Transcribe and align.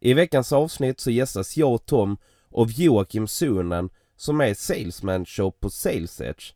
I 0.00 0.14
veckans 0.14 0.52
avsnitt 0.52 1.00
så 1.00 1.10
gästas 1.10 1.56
jag 1.56 1.74
och 1.74 1.86
Tom 1.86 2.16
av 2.50 2.70
Joakim 2.70 3.28
Sunen 3.28 3.90
som 4.16 4.40
är 4.40 4.54
Sales 4.54 5.02
Manager 5.02 5.50
på 5.50 5.70
salesedge. 5.70 6.54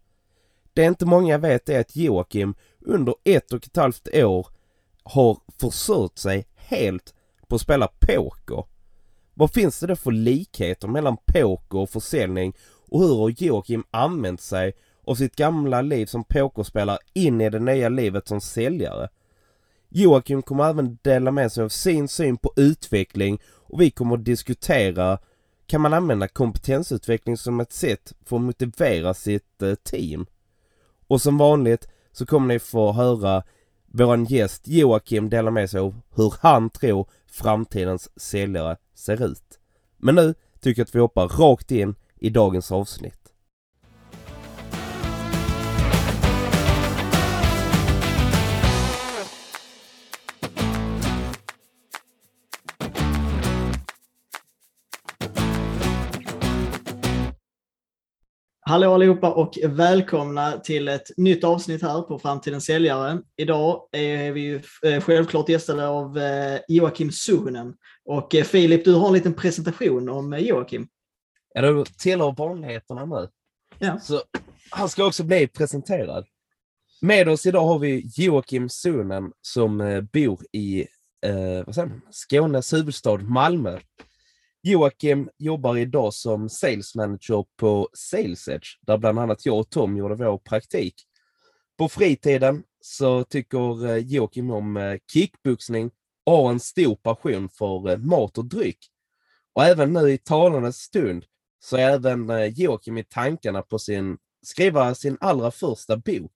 Det 0.72 0.84
inte 0.84 1.06
många 1.06 1.38
vet 1.38 1.68
är 1.68 1.80
att 1.80 1.96
Joakim 1.96 2.54
under 2.80 3.14
ett 3.24 3.52
och 3.52 3.66
ett 3.66 3.76
halvt 3.76 4.08
år 4.14 4.46
har 5.02 5.38
försörjt 5.58 6.18
sig 6.18 6.46
helt 6.54 7.14
på 7.48 7.54
att 7.54 7.60
spela 7.60 7.88
poker. 8.00 8.64
Vad 9.34 9.52
finns 9.52 9.80
det 9.80 9.86
då 9.86 9.96
för 9.96 10.10
likheter 10.10 10.88
mellan 10.88 11.16
poker 11.26 11.78
och 11.78 11.90
försäljning 11.90 12.56
och 12.88 13.00
hur 13.00 13.16
har 13.16 13.34
Joakim 13.38 13.84
använt 13.90 14.40
sig 14.40 14.72
av 15.04 15.14
sitt 15.14 15.36
gamla 15.36 15.82
liv 15.82 16.06
som 16.06 16.24
pokerspelare 16.24 16.98
in 17.12 17.40
i 17.40 17.50
det 17.50 17.58
nya 17.58 17.88
livet 17.88 18.28
som 18.28 18.40
säljare? 18.40 19.08
Joakim 19.94 20.42
kommer 20.42 20.64
även 20.70 20.98
dela 21.02 21.30
med 21.30 21.52
sig 21.52 21.64
av 21.64 21.68
sin 21.68 22.08
syn 22.08 22.36
på 22.36 22.52
utveckling 22.56 23.40
och 23.44 23.80
vi 23.80 23.90
kommer 23.90 24.16
att 24.16 24.24
diskutera 24.24 25.18
kan 25.66 25.80
man 25.80 25.94
använda 25.94 26.28
kompetensutveckling 26.28 27.36
som 27.36 27.60
ett 27.60 27.72
sätt 27.72 28.12
för 28.24 28.36
att 28.36 28.42
motivera 28.42 29.14
sitt 29.14 29.62
eh, 29.62 29.74
team? 29.74 30.26
Och 31.06 31.22
som 31.22 31.38
vanligt 31.38 31.88
så 32.12 32.26
kommer 32.26 32.46
ni 32.46 32.58
få 32.58 32.92
höra 32.92 33.42
våran 33.86 34.24
gäst 34.24 34.68
Joakim 34.68 35.30
dela 35.30 35.50
med 35.50 35.70
sig 35.70 35.80
av 35.80 36.00
hur 36.14 36.34
han 36.40 36.70
tror 36.70 37.08
framtidens 37.26 38.20
säljare 38.20 38.76
ser 38.94 39.26
ut. 39.26 39.58
Men 39.96 40.14
nu 40.14 40.34
tycker 40.60 40.80
jag 40.80 40.86
att 40.86 40.94
vi 40.94 41.00
hoppar 41.00 41.28
rakt 41.28 41.70
in 41.70 41.94
i 42.18 42.30
dagens 42.30 42.72
avsnitt. 42.72 43.21
Hallå 58.72 58.94
allihopa 58.94 59.32
och 59.32 59.58
välkomna 59.64 60.52
till 60.52 60.88
ett 60.88 61.10
nytt 61.16 61.44
avsnitt 61.44 61.82
här 61.82 62.02
på 62.02 62.18
Framtidens 62.18 62.64
säljare. 62.64 63.22
Idag 63.36 63.88
är 63.92 64.32
vi 64.32 64.40
ju 64.40 64.62
eh, 64.82 65.00
självklart 65.00 65.48
gästade 65.48 65.88
av 65.88 66.18
eh, 66.18 66.60
Joakim 66.68 67.12
Suhonen. 67.12 67.74
Och 68.04 68.34
eh, 68.34 68.44
Filip, 68.44 68.84
du 68.84 68.94
har 68.94 69.06
en 69.06 69.12
liten 69.12 69.34
presentation 69.34 70.08
om 70.08 70.38
Joakim. 70.38 70.88
Ja, 71.54 71.62
det 71.62 71.84
tillhör 71.98 72.34
vanligheterna 72.38 73.04
nu. 73.04 73.28
Ja. 73.78 74.00
Så 74.00 74.22
han 74.70 74.88
ska 74.88 75.06
också 75.06 75.24
bli 75.24 75.46
presenterad. 75.46 76.26
Med 77.00 77.28
oss 77.28 77.46
idag 77.46 77.64
har 77.64 77.78
vi 77.78 78.10
Joakim 78.16 78.68
Sunen 78.68 79.32
som 79.40 79.78
bor 80.12 80.40
i 80.52 80.80
eh, 81.26 81.66
vad 81.66 81.74
säger 81.74 81.88
man? 81.88 82.00
Skånes 82.10 82.72
huvudstad 82.72 83.16
Malmö. 83.16 83.78
Joakim 84.62 85.30
jobbar 85.38 85.76
idag 85.76 86.14
som 86.14 86.48
sales 86.48 86.94
manager 86.94 87.44
på 87.56 87.88
Sales 87.92 88.48
Edge, 88.48 88.68
där 88.80 88.98
bland 88.98 89.18
annat 89.18 89.46
jag 89.46 89.58
och 89.58 89.70
Tom 89.70 89.96
gjorde 89.96 90.14
vår 90.14 90.38
praktik. 90.38 90.94
På 91.78 91.88
fritiden 91.88 92.62
så 92.80 93.24
tycker 93.24 93.86
eh, 93.86 93.96
Joakim 93.96 94.50
om 94.50 94.76
eh, 94.76 94.98
kickboxning 95.12 95.90
och 96.24 96.36
har 96.36 96.50
en 96.50 96.60
stor 96.60 96.94
passion 96.94 97.48
för 97.48 97.90
eh, 97.90 97.98
mat 97.98 98.38
och 98.38 98.44
dryck. 98.44 98.78
Och 99.54 99.64
även 99.64 99.92
nu 99.92 100.12
i 100.12 100.18
talandes 100.18 100.76
stund 100.76 101.24
så 101.60 101.76
är 101.76 101.90
även 101.90 102.52
Joakim 102.54 102.98
i 102.98 103.04
tankarna 103.04 103.62
på 103.62 103.78
sin 103.78 104.18
skriva 104.42 104.94
sin 104.94 105.16
allra 105.20 105.50
första 105.50 105.96
bok. 105.96 106.32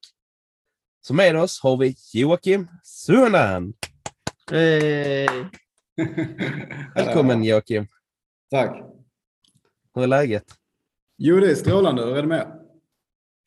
Så 1.00 1.14
med 1.14 1.36
oss 1.36 1.60
har 1.62 1.76
vi 1.76 1.96
Joakim 2.12 2.68
Sunen. 2.82 3.74
Eh, 4.52 5.32
Välkommen 6.94 7.44
Joakim. 7.44 7.86
Tack. 8.50 8.82
Hur 9.94 10.02
är 10.02 10.06
läget? 10.06 10.44
Jo, 11.16 11.40
det 11.40 11.50
är 11.50 11.54
strålande. 11.54 12.02
Hur 12.04 12.16
är 12.16 12.22
det 12.22 12.28
med? 12.28 12.60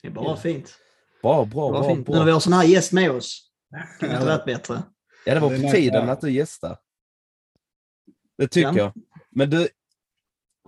det 0.02 0.08
är 0.08 0.12
bara 0.12 0.38
fint. 0.38 0.76
Bra, 1.22 1.46
bra, 1.46 1.72
Bara 1.72 1.82
bra. 1.82 1.90
fint. 1.96 2.08
Nu 2.08 2.14
när 2.14 2.20
vi 2.22 2.26
bra. 2.26 2.34
har 2.34 2.40
sån 2.40 2.54
här 2.54 2.64
gäst 2.64 2.92
med 2.92 3.12
oss. 3.12 3.52
Kan 4.00 4.10
det 4.10 4.16
inte 4.16 4.26
varit 4.28 4.46
bättre. 4.46 4.84
Ja, 5.26 5.34
det 5.34 5.40
var 5.40 5.50
på 5.50 5.72
tiden 5.72 6.10
att 6.10 6.22
du 6.22 6.32
gästar. 6.32 6.78
Det 8.38 8.48
tycker 8.48 8.68
Ja. 8.70 8.78
jag. 8.78 8.94
Men 9.32 9.50
du, 9.50 9.68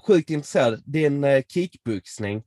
sjukt 0.08 0.30
intresserad. 0.30 0.81
Din 0.86 1.24
eh, 1.24 1.44
kickboxning. 1.47 2.44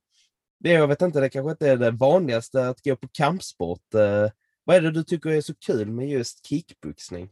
Det, 0.59 0.71
jag 0.73 0.89
vet 0.89 1.03
inte, 1.03 1.21
det 1.21 1.29
kanske 1.31 1.51
inte 1.51 1.71
är 1.71 1.77
det 1.77 1.91
vanligaste 1.91 2.69
att 2.69 2.83
gå 2.85 2.97
på 2.97 3.09
kampsport. 3.13 3.95
Eh, 3.95 4.31
vad 4.65 4.77
är 4.77 4.81
det 4.81 4.91
du 4.91 5.05
tycker 5.05 5.31
är 5.31 5.41
så 5.41 5.55
kul 5.55 5.91
med 5.91 6.09
just 6.09 6.47
kickboxning? 6.47 7.31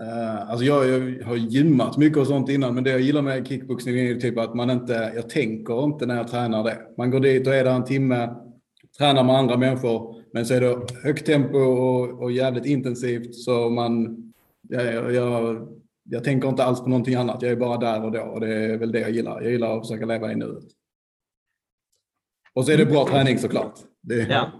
Uh, 0.00 0.50
alltså 0.50 0.64
jag, 0.64 0.88
jag 0.88 1.24
har 1.24 1.36
gymmat 1.36 1.96
mycket 1.96 2.18
och 2.18 2.26
sånt 2.26 2.48
innan, 2.48 2.74
men 2.74 2.84
det 2.84 2.90
jag 2.90 3.00
gillar 3.00 3.22
med 3.22 3.48
kickboxning 3.48 3.98
är 3.98 4.14
typ 4.14 4.38
att 4.38 4.54
man 4.54 4.70
inte, 4.70 5.12
jag 5.14 5.30
tänker 5.30 5.84
inte 5.84 6.06
när 6.06 6.16
jag 6.16 6.28
tränar 6.28 6.64
det. 6.64 6.78
Man 6.98 7.10
går 7.10 7.20
dit 7.20 7.46
och 7.46 7.54
är 7.54 7.64
där 7.64 7.74
en 7.74 7.84
timme, 7.84 8.34
tränar 8.98 9.24
med 9.24 9.36
andra 9.36 9.56
människor, 9.56 10.24
men 10.32 10.46
så 10.46 10.54
är 10.54 10.60
det 10.60 11.00
högt 11.02 11.26
tempo 11.26 11.58
och, 11.58 12.22
och 12.22 12.32
jävligt 12.32 12.66
intensivt 12.66 13.34
så 13.34 13.70
man, 13.70 14.16
jag, 14.68 15.14
jag, 15.14 15.68
jag, 16.02 16.24
tänker 16.24 16.48
inte 16.48 16.64
alls 16.64 16.80
på 16.80 16.88
någonting 16.88 17.14
annat. 17.14 17.42
Jag 17.42 17.52
är 17.52 17.56
bara 17.56 17.76
där 17.76 18.04
och 18.04 18.12
då 18.12 18.20
och 18.20 18.40
det 18.40 18.54
är 18.54 18.78
väl 18.78 18.92
det 18.92 19.00
jag 19.00 19.10
gillar. 19.10 19.42
Jag 19.42 19.52
gillar 19.52 19.78
att 19.78 19.88
försöka 19.88 20.06
leva 20.06 20.32
i 20.32 20.36
nuet. 20.36 20.64
Och 22.54 22.64
så 22.64 22.72
är 22.72 22.76
det 22.76 22.86
bra 22.86 23.06
träning 23.08 23.38
såklart. 23.38 23.74
Det, 24.02 24.14
Ja. 24.14 24.52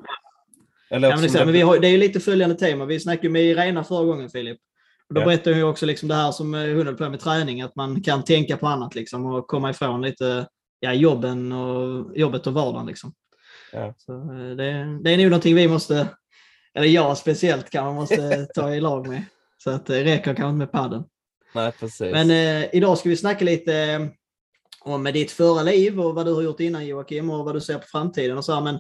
Eller 0.91 1.09
Ja, 1.09 1.15
men 1.15 1.23
det, 1.23 1.29
är 1.29 1.39
så, 1.39 1.45
men 1.45 1.53
vi 1.53 1.61
har, 1.61 1.79
det 1.79 1.87
är 1.87 1.91
ju 1.91 1.99
lite 1.99 2.21
följande 2.21 2.55
tema. 2.55 2.85
Vi 2.85 3.01
snackade 3.01 3.27
ju 3.27 3.33
med 3.33 3.43
Irena 3.43 3.85
förra 3.85 4.05
gången 4.05 4.31
Filip. 4.31 4.59
Och 5.09 5.15
då 5.15 5.21
Ja. 5.21 5.25
berättade 5.25 5.51
hon 5.51 5.59
ju 5.59 5.65
också 5.65 5.87
liksom 5.87 6.09
det 6.09 6.15
här 6.15 6.33
som 6.33 6.55
eh, 6.55 6.77
hon 6.77 6.87
höll 6.87 6.97
på 6.97 7.09
med 7.11 7.21
träning, 7.21 7.63
att 7.63 7.77
man 7.77 8.03
kan 8.03 8.25
tänka 8.25 8.57
på 8.57 8.67
annat 8.67 8.95
liksom, 8.95 9.27
och 9.27 9.47
komma 9.47 9.71
ifrån 9.71 10.03
lite 10.03 10.47
ja, 10.81 10.93
jobben 10.93 11.53
och, 11.53 12.17
jobbet 12.17 12.47
och 12.47 12.53
vardagen. 12.53 12.87
Liksom. 12.87 13.13
Ja. 13.73 13.95
Så, 13.97 14.13
eh, 14.13 14.57
det, 14.57 14.99
det 15.03 15.11
är 15.11 15.17
nog 15.17 15.27
någonting 15.27 15.55
vi 15.55 15.69
måste, 15.69 16.09
eller 16.75 16.87
jag 16.89 17.19
speciellt 17.19 17.71
kanske 17.71 17.95
måste 18.01 18.47
ta 18.55 18.75
i 18.75 18.81
lag 18.81 19.09
med. 19.09 19.25
Så 19.59 19.71
att 19.71 19.87
det 19.87 20.05
räcker 20.05 20.25
kanske 20.25 20.45
inte 20.45 20.59
med 20.59 20.73
padden. 20.73 21.05
Nej, 21.55 21.73
precis. 21.73 22.13
Men 22.13 22.31
eh, 22.31 22.69
idag 22.73 22.99
ska 22.99 23.09
vi 23.09 23.17
snacka 23.17 23.45
lite 23.45 23.75
eh, 23.75 24.07
om 24.81 25.05
ditt 25.05 25.31
förra 25.31 25.63
liv 25.63 26.01
och 26.01 26.15
vad 26.15 26.27
du 26.27 26.35
har 26.35 26.43
gjort 26.43 26.61
innan 26.61 26.87
Joakim 26.87 27.31
och 27.31 27.45
vad 27.45 27.55
du 27.55 27.61
ser 27.61 27.79
på 27.79 27.87
framtiden 27.87 28.39
och 28.39 28.45
så 28.45 28.55
här. 28.55 28.61
Men 28.61 28.79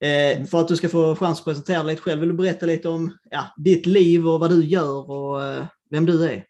eh, 0.00 0.44
för 0.44 0.60
att 0.60 0.68
du 0.68 0.76
ska 0.76 0.88
få 0.88 1.16
chans 1.16 1.38
att 1.38 1.44
presentera 1.44 1.82
dig 1.82 1.92
lite 1.92 2.02
själv, 2.02 2.20
vill 2.20 2.28
du 2.28 2.34
berätta 2.34 2.66
lite 2.66 2.88
om 2.88 3.12
ja, 3.30 3.44
ditt 3.56 3.86
liv 3.86 4.28
och 4.28 4.40
vad 4.40 4.50
du 4.50 4.64
gör 4.64 5.10
och 5.10 5.44
eh, 5.44 5.64
vem 5.90 6.06
du 6.06 6.24
är? 6.24 6.44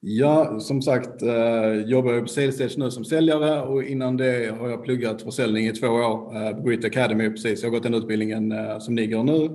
Ja, 0.00 0.60
som 0.60 0.82
sagt 0.82 1.22
eh, 1.22 1.74
jobbar 1.74 2.12
jag 2.12 2.34
på 2.34 2.40
Edge 2.40 2.78
nu 2.78 2.90
som 2.90 3.04
säljare 3.04 3.62
och 3.62 3.82
innan 3.82 4.16
det 4.16 4.56
har 4.58 4.68
jag 4.68 4.84
pluggat 4.84 5.22
försäljning 5.22 5.66
i 5.66 5.72
två 5.72 5.86
år 5.86 6.36
eh, 6.36 6.56
på 6.56 6.68
Grit 6.68 6.84
Academy 6.84 7.30
precis. 7.30 7.62
Jag 7.62 7.70
har 7.70 7.76
gått 7.76 7.82
den 7.82 7.94
utbildningen 7.94 8.52
eh, 8.52 8.78
som 8.78 8.94
ni 8.94 9.06
går 9.06 9.24
nu. 9.24 9.50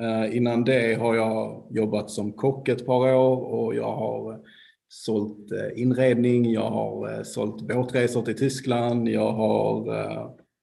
Eh, 0.00 0.36
innan 0.36 0.64
det 0.64 0.94
har 0.94 1.14
jag 1.14 1.66
jobbat 1.70 2.10
som 2.10 2.32
kock 2.32 2.68
ett 2.68 2.86
par 2.86 3.14
år 3.14 3.36
och 3.36 3.74
jag 3.74 3.92
har 3.92 4.32
eh, 4.32 4.38
sålt 4.88 5.52
eh, 5.52 5.82
inredning, 5.82 6.52
jag 6.52 6.70
har 6.70 7.24
sålt 7.24 7.68
båtresor 7.68 8.22
till 8.22 8.38
Tyskland, 8.38 9.08
jag 9.08 9.32
har, 9.32 9.90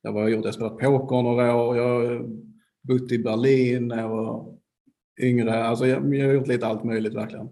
eh, 0.06 0.12
jag 0.12 0.22
har 0.22 0.28
gjort, 0.30 0.46
jag 0.46 0.54
spelat 0.54 0.78
poker 0.78 1.22
några 1.22 1.56
år, 1.56 1.78
jag 1.78 1.84
har 1.88 2.25
bott 2.81 3.12
i 3.12 3.19
Berlin 3.19 3.88
när 3.88 4.00
jag 4.00 4.10
var 4.10 4.57
yngre. 5.22 5.63
Alltså 5.63 5.88
jag, 5.88 6.16
jag 6.16 6.28
har 6.28 6.34
gjort 6.34 6.48
lite 6.48 6.68
allt 6.68 6.84
möjligt 6.84 7.13
verkligen. 7.13 7.50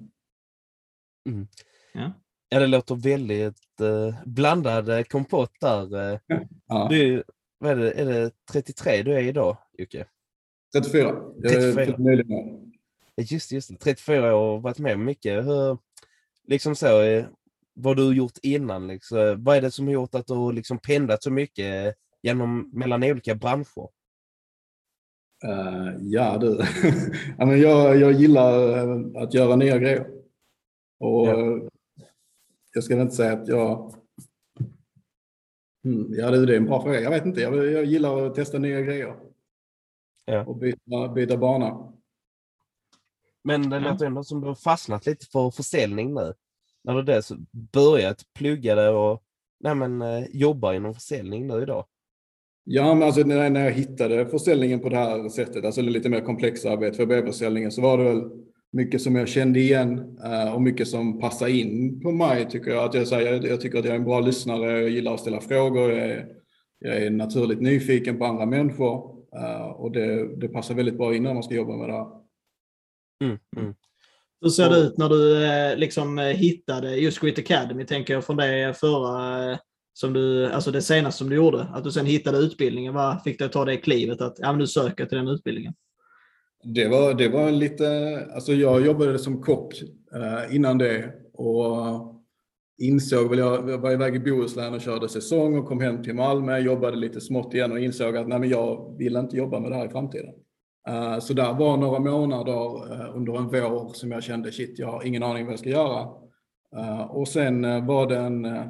Ja, 2.50 2.60
det 2.60 2.68
låter 2.68 2.96
väldigt 2.96 3.82
eh, 3.82 4.16
blandad 4.26 4.90
eh, 4.90 5.04
kompott 5.04 5.54
där. 5.62 6.14
Eh. 6.14 6.20
Ja. 6.70 6.88
Du, 6.90 7.24
vad 7.60 7.72
är, 7.72 7.76
det, 7.76 7.92
är 7.92 8.06
det 8.06 8.32
33 8.52 9.04
du 9.04 9.14
är 9.14 9.22
idag, 9.22 9.58
Jocke? 9.78 10.06
34. 10.74 11.16
Jag 11.42 11.54
är 11.54 11.60
34. 11.60 11.86
fullt 11.86 11.98
möjlig 11.98 12.30
med. 12.30 12.72
Ja, 13.16 13.24
Just, 13.24 13.52
just 13.52 13.70
det. 13.70 13.76
34 13.76 14.36
år 14.36 14.56
och 14.56 14.62
varit 14.62 14.80
med 14.80 14.96
om 14.96 15.06
mycket. 15.06 15.46
Hur, 15.46 15.78
liksom 16.48 16.76
så, 16.76 17.02
eh, 17.02 17.26
vad 17.74 17.98
du 17.98 18.16
gjort 18.16 18.38
innan. 18.42 18.88
Liksom, 18.88 19.44
vad 19.44 19.58
är 19.58 19.62
det 19.62 19.72
som 19.72 19.86
har 19.86 19.94
gjort 19.94 20.16
att 20.16 20.28
du 20.28 20.34
har 20.34 20.54
liksom 20.54 20.78
pendlat 20.78 21.24
så 21.24 21.32
mycket 21.32 21.96
genom, 22.28 22.70
mellan 22.74 23.04
olika 23.04 23.36
branscher? 23.36 23.90
Eh, 25.44 25.96
ja 26.02 26.38
du. 26.38 26.58
ja, 27.38 27.46
men 27.46 27.62
jag, 27.62 27.98
jag 27.98 28.12
gillar 28.12 28.78
eh, 28.78 29.24
att 29.24 29.34
göra 29.34 29.56
nya 29.56 29.78
grejer. 29.78 30.08
Och 31.00 31.28
Ja. 31.28 31.40
eh, 31.40 31.64
jag 32.74 32.84
ska 32.84 33.02
inte 33.02 33.16
säga 33.16 33.34
att 33.34 33.48
jag... 33.48 33.94
Mm, 35.86 36.14
ja, 36.14 36.32
det 36.32 36.54
är 36.54 36.58
en 36.58 36.66
bra 36.66 36.82
fråga. 36.82 37.02
Jag 37.02 37.10
vet 37.12 37.26
inte. 37.26 37.42
Jag, 37.42 37.72
jag 37.72 37.86
gillar 37.86 38.26
att 38.26 38.36
testa 38.36 38.58
nya 38.60 38.82
grejer. 38.82 39.16
Ja. 40.26 40.46
Och 40.46 40.56
byta, 40.58 41.08
byta 41.16 41.38
bana. 41.38 41.94
Men 43.44 43.70
det 43.70 43.80
låter 43.80 44.06
ändå 44.06 44.24
som 44.24 44.42
du 44.42 44.48
har 44.48 44.56
fastnat 44.56 45.06
lite 45.06 45.26
för 45.26 45.52
försäljning 45.52 46.14
nu. 46.14 46.34
När 46.84 46.94
du 46.96 47.04
dels 47.04 47.32
börjat 47.52 48.34
plugga 48.34 48.76
det 48.76 48.90
och 48.90 49.24
nej 49.60 49.76
men, 49.76 50.26
jobbar 50.32 50.74
inom 50.74 50.94
försäljning 50.94 51.48
nu 51.48 51.62
idag. 51.62 51.86
Ja, 52.70 52.94
men 52.94 53.04
alltså 53.04 53.22
när, 53.22 53.50
när 53.50 53.64
jag 53.64 53.72
hittade 53.72 54.26
försäljningen 54.26 54.80
på 54.80 54.90
det 54.90 54.98
här 54.98 55.30
sättet, 55.30 55.66
alltså 55.66 55.82
det 55.82 55.90
lite 55.90 56.10
mer 56.10 56.22
komplexa 56.22 56.72
arbetet 56.72 56.98
för 56.98 57.06
brevförsäljningen, 57.06 57.72
så 57.72 57.82
var 57.82 57.98
det 57.98 58.04
väl 58.04 58.22
mycket 58.72 59.02
som 59.02 59.16
jag 59.16 59.28
kände 59.28 59.60
igen 59.60 60.18
eh, 60.26 60.54
och 60.54 60.62
mycket 60.62 60.88
som 60.88 61.20
passar 61.20 61.48
in 61.48 62.02
på 62.02 62.12
mig 62.12 62.50
tycker 62.50 62.72
jag. 62.72 62.84
Att 62.84 62.94
jag, 62.94 63.08
säger, 63.08 63.34
jag, 63.34 63.46
jag 63.46 63.62
tycker 63.62 63.80
att 63.80 63.86
jag 63.86 63.94
är 63.94 64.00
en 64.00 64.06
bra 64.06 64.20
lyssnare, 64.20 64.82
jag 64.82 64.90
gillar 64.90 65.14
att 65.14 65.20
ställa 65.20 65.42
frågor, 65.42 65.92
jag 65.92 66.10
är, 66.10 66.28
jag 66.80 66.98
är 66.98 67.10
naturligt 67.10 67.62
nyfiken 67.62 68.18
på 68.18 68.26
andra 68.26 68.46
människor 68.46 69.16
eh, 69.36 69.68
och 69.68 69.92
det, 69.92 70.38
det 70.38 70.48
passar 70.48 70.76
väldigt 70.76 70.98
bra 70.98 71.16
in 71.16 71.24
när 71.24 71.34
man 71.34 71.44
ska 71.44 71.56
jobba 71.56 71.78
med 71.78 71.90
det 71.90 71.94
här. 71.94 72.08
Mm, 73.24 73.38
mm. 73.58 73.76
Hur 74.42 74.50
ser 74.50 74.70
det 74.70 74.78
ut 74.78 74.98
när 74.98 75.10
du 75.10 75.46
eh, 75.46 75.78
liksom 75.78 76.18
hittade 76.18 76.96
just 76.96 77.20
Grit 77.20 77.40
Academy, 77.40 77.86
tänker 77.86 78.14
jag 78.14 78.26
från 78.26 78.38
det 78.38 78.74
förra, 78.78 79.60
som 79.98 80.14
du, 80.14 80.46
alltså 80.46 80.72
det 80.72 80.82
senaste 80.82 81.18
som 81.18 81.30
du 81.30 81.36
gjorde, 81.36 81.62
att 81.74 81.84
du 81.84 81.92
sen 81.92 82.06
hittade 82.06 82.38
utbildningen. 82.38 82.94
Vad 82.94 83.24
fick 83.24 83.40
dig 83.40 83.46
att 83.46 83.52
ta 83.52 83.66
det 83.66 83.78
klivet 83.78 84.22
att 84.22 84.36
ja, 84.40 84.52
men 84.52 84.60
du 84.60 84.68
söker 84.68 85.06
till 85.06 85.18
den 85.18 85.28
utbildningen? 85.28 85.74
Det 86.64 86.88
var, 86.88 87.14
det 87.14 87.30
var 87.30 87.52
lite, 87.52 87.88
alltså 88.36 88.54
jag 88.54 88.86
jobbade 88.86 89.20
som 89.20 89.42
kock 89.42 89.82
eh, 90.16 90.56
innan 90.56 90.78
det 90.78 91.14
och 91.34 91.76
insåg 92.78 93.30
väl, 93.30 93.40
jag, 93.40 93.70
jag 93.70 93.78
var 93.78 93.92
iväg 93.92 94.16
i 94.16 94.20
Bohuslän 94.20 94.74
och 94.74 94.82
körde 94.82 95.10
säsong 95.10 95.58
och 95.58 95.68
kom 95.68 95.82
hem 95.82 96.04
till 96.04 96.16
Malmö, 96.16 96.58
jobbade 96.58 96.98
lite 96.98 97.22
smått 97.22 97.54
igen 97.54 97.72
och 97.72 97.80
insåg 97.80 98.18
att 98.18 98.28
nej, 98.28 98.40
men 98.40 98.50
jag 98.50 98.96
vill 98.98 99.16
inte 99.16 99.38
jobba 99.38 99.60
med 99.60 99.72
det 99.72 99.76
här 99.76 99.86
i 99.86 99.90
framtiden. 99.90 100.34
Eh, 100.88 101.20
så 101.20 101.34
där 101.34 101.54
var 101.54 101.78
några 101.78 102.00
månader 102.00 102.94
eh, 102.94 103.16
under 103.16 103.38
en 103.38 103.48
vår 103.48 103.94
som 103.94 104.12
jag 104.12 104.24
kände 104.24 104.52
shit, 104.52 104.80
jag 104.80 104.88
har 104.88 105.04
ingen 105.04 105.24
aning 105.24 105.46
vad 105.46 105.52
jag 105.52 105.60
ska 105.60 105.70
göra. 105.70 106.08
Eh, 106.78 107.02
och 107.02 107.28
sen 107.28 107.66
eh, 107.66 107.86
var 107.86 108.08
det 108.08 108.18
en, 108.18 108.46
eh, 108.46 108.66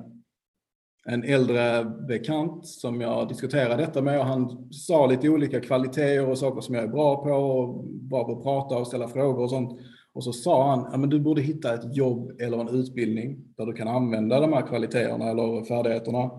en 1.10 1.24
äldre 1.24 1.86
bekant 2.08 2.68
som 2.68 3.02
jag 3.02 3.28
diskuterade 3.28 3.76
detta 3.76 4.02
med 4.02 4.20
och 4.20 4.26
han 4.26 4.68
sa 4.72 5.08
lite 5.08 5.30
olika 5.30 5.62
kvaliteter 5.62 6.30
och 6.30 6.38
saker 6.38 6.62
som 6.62 6.76
jag 6.76 6.84
är 6.84 6.88
bra 6.88 7.24
på 7.24 7.30
och 7.30 7.84
bra 7.84 8.24
på 8.24 8.32
att 8.32 8.44
prata 8.44 8.78
och 8.78 8.88
ställa 8.88 9.08
frågor 9.08 9.44
och 9.44 9.50
sånt. 9.50 9.80
Och 10.14 10.24
så 10.24 10.34
sa 10.34 10.70
han, 10.70 10.88
ja, 10.92 10.98
men 10.98 11.10
du 11.10 11.20
borde 11.20 11.42
hitta 11.42 11.74
ett 11.74 11.96
jobb 11.96 12.42
eller 12.42 12.58
en 12.58 12.70
utbildning 12.70 13.38
där 13.58 13.66
du 13.66 13.74
kan 13.74 13.88
använda 13.88 14.40
de 14.40 14.54
här 14.54 14.68
kvaliteterna 14.68 15.30
eller 15.30 15.64
färdigheterna. 15.64 16.32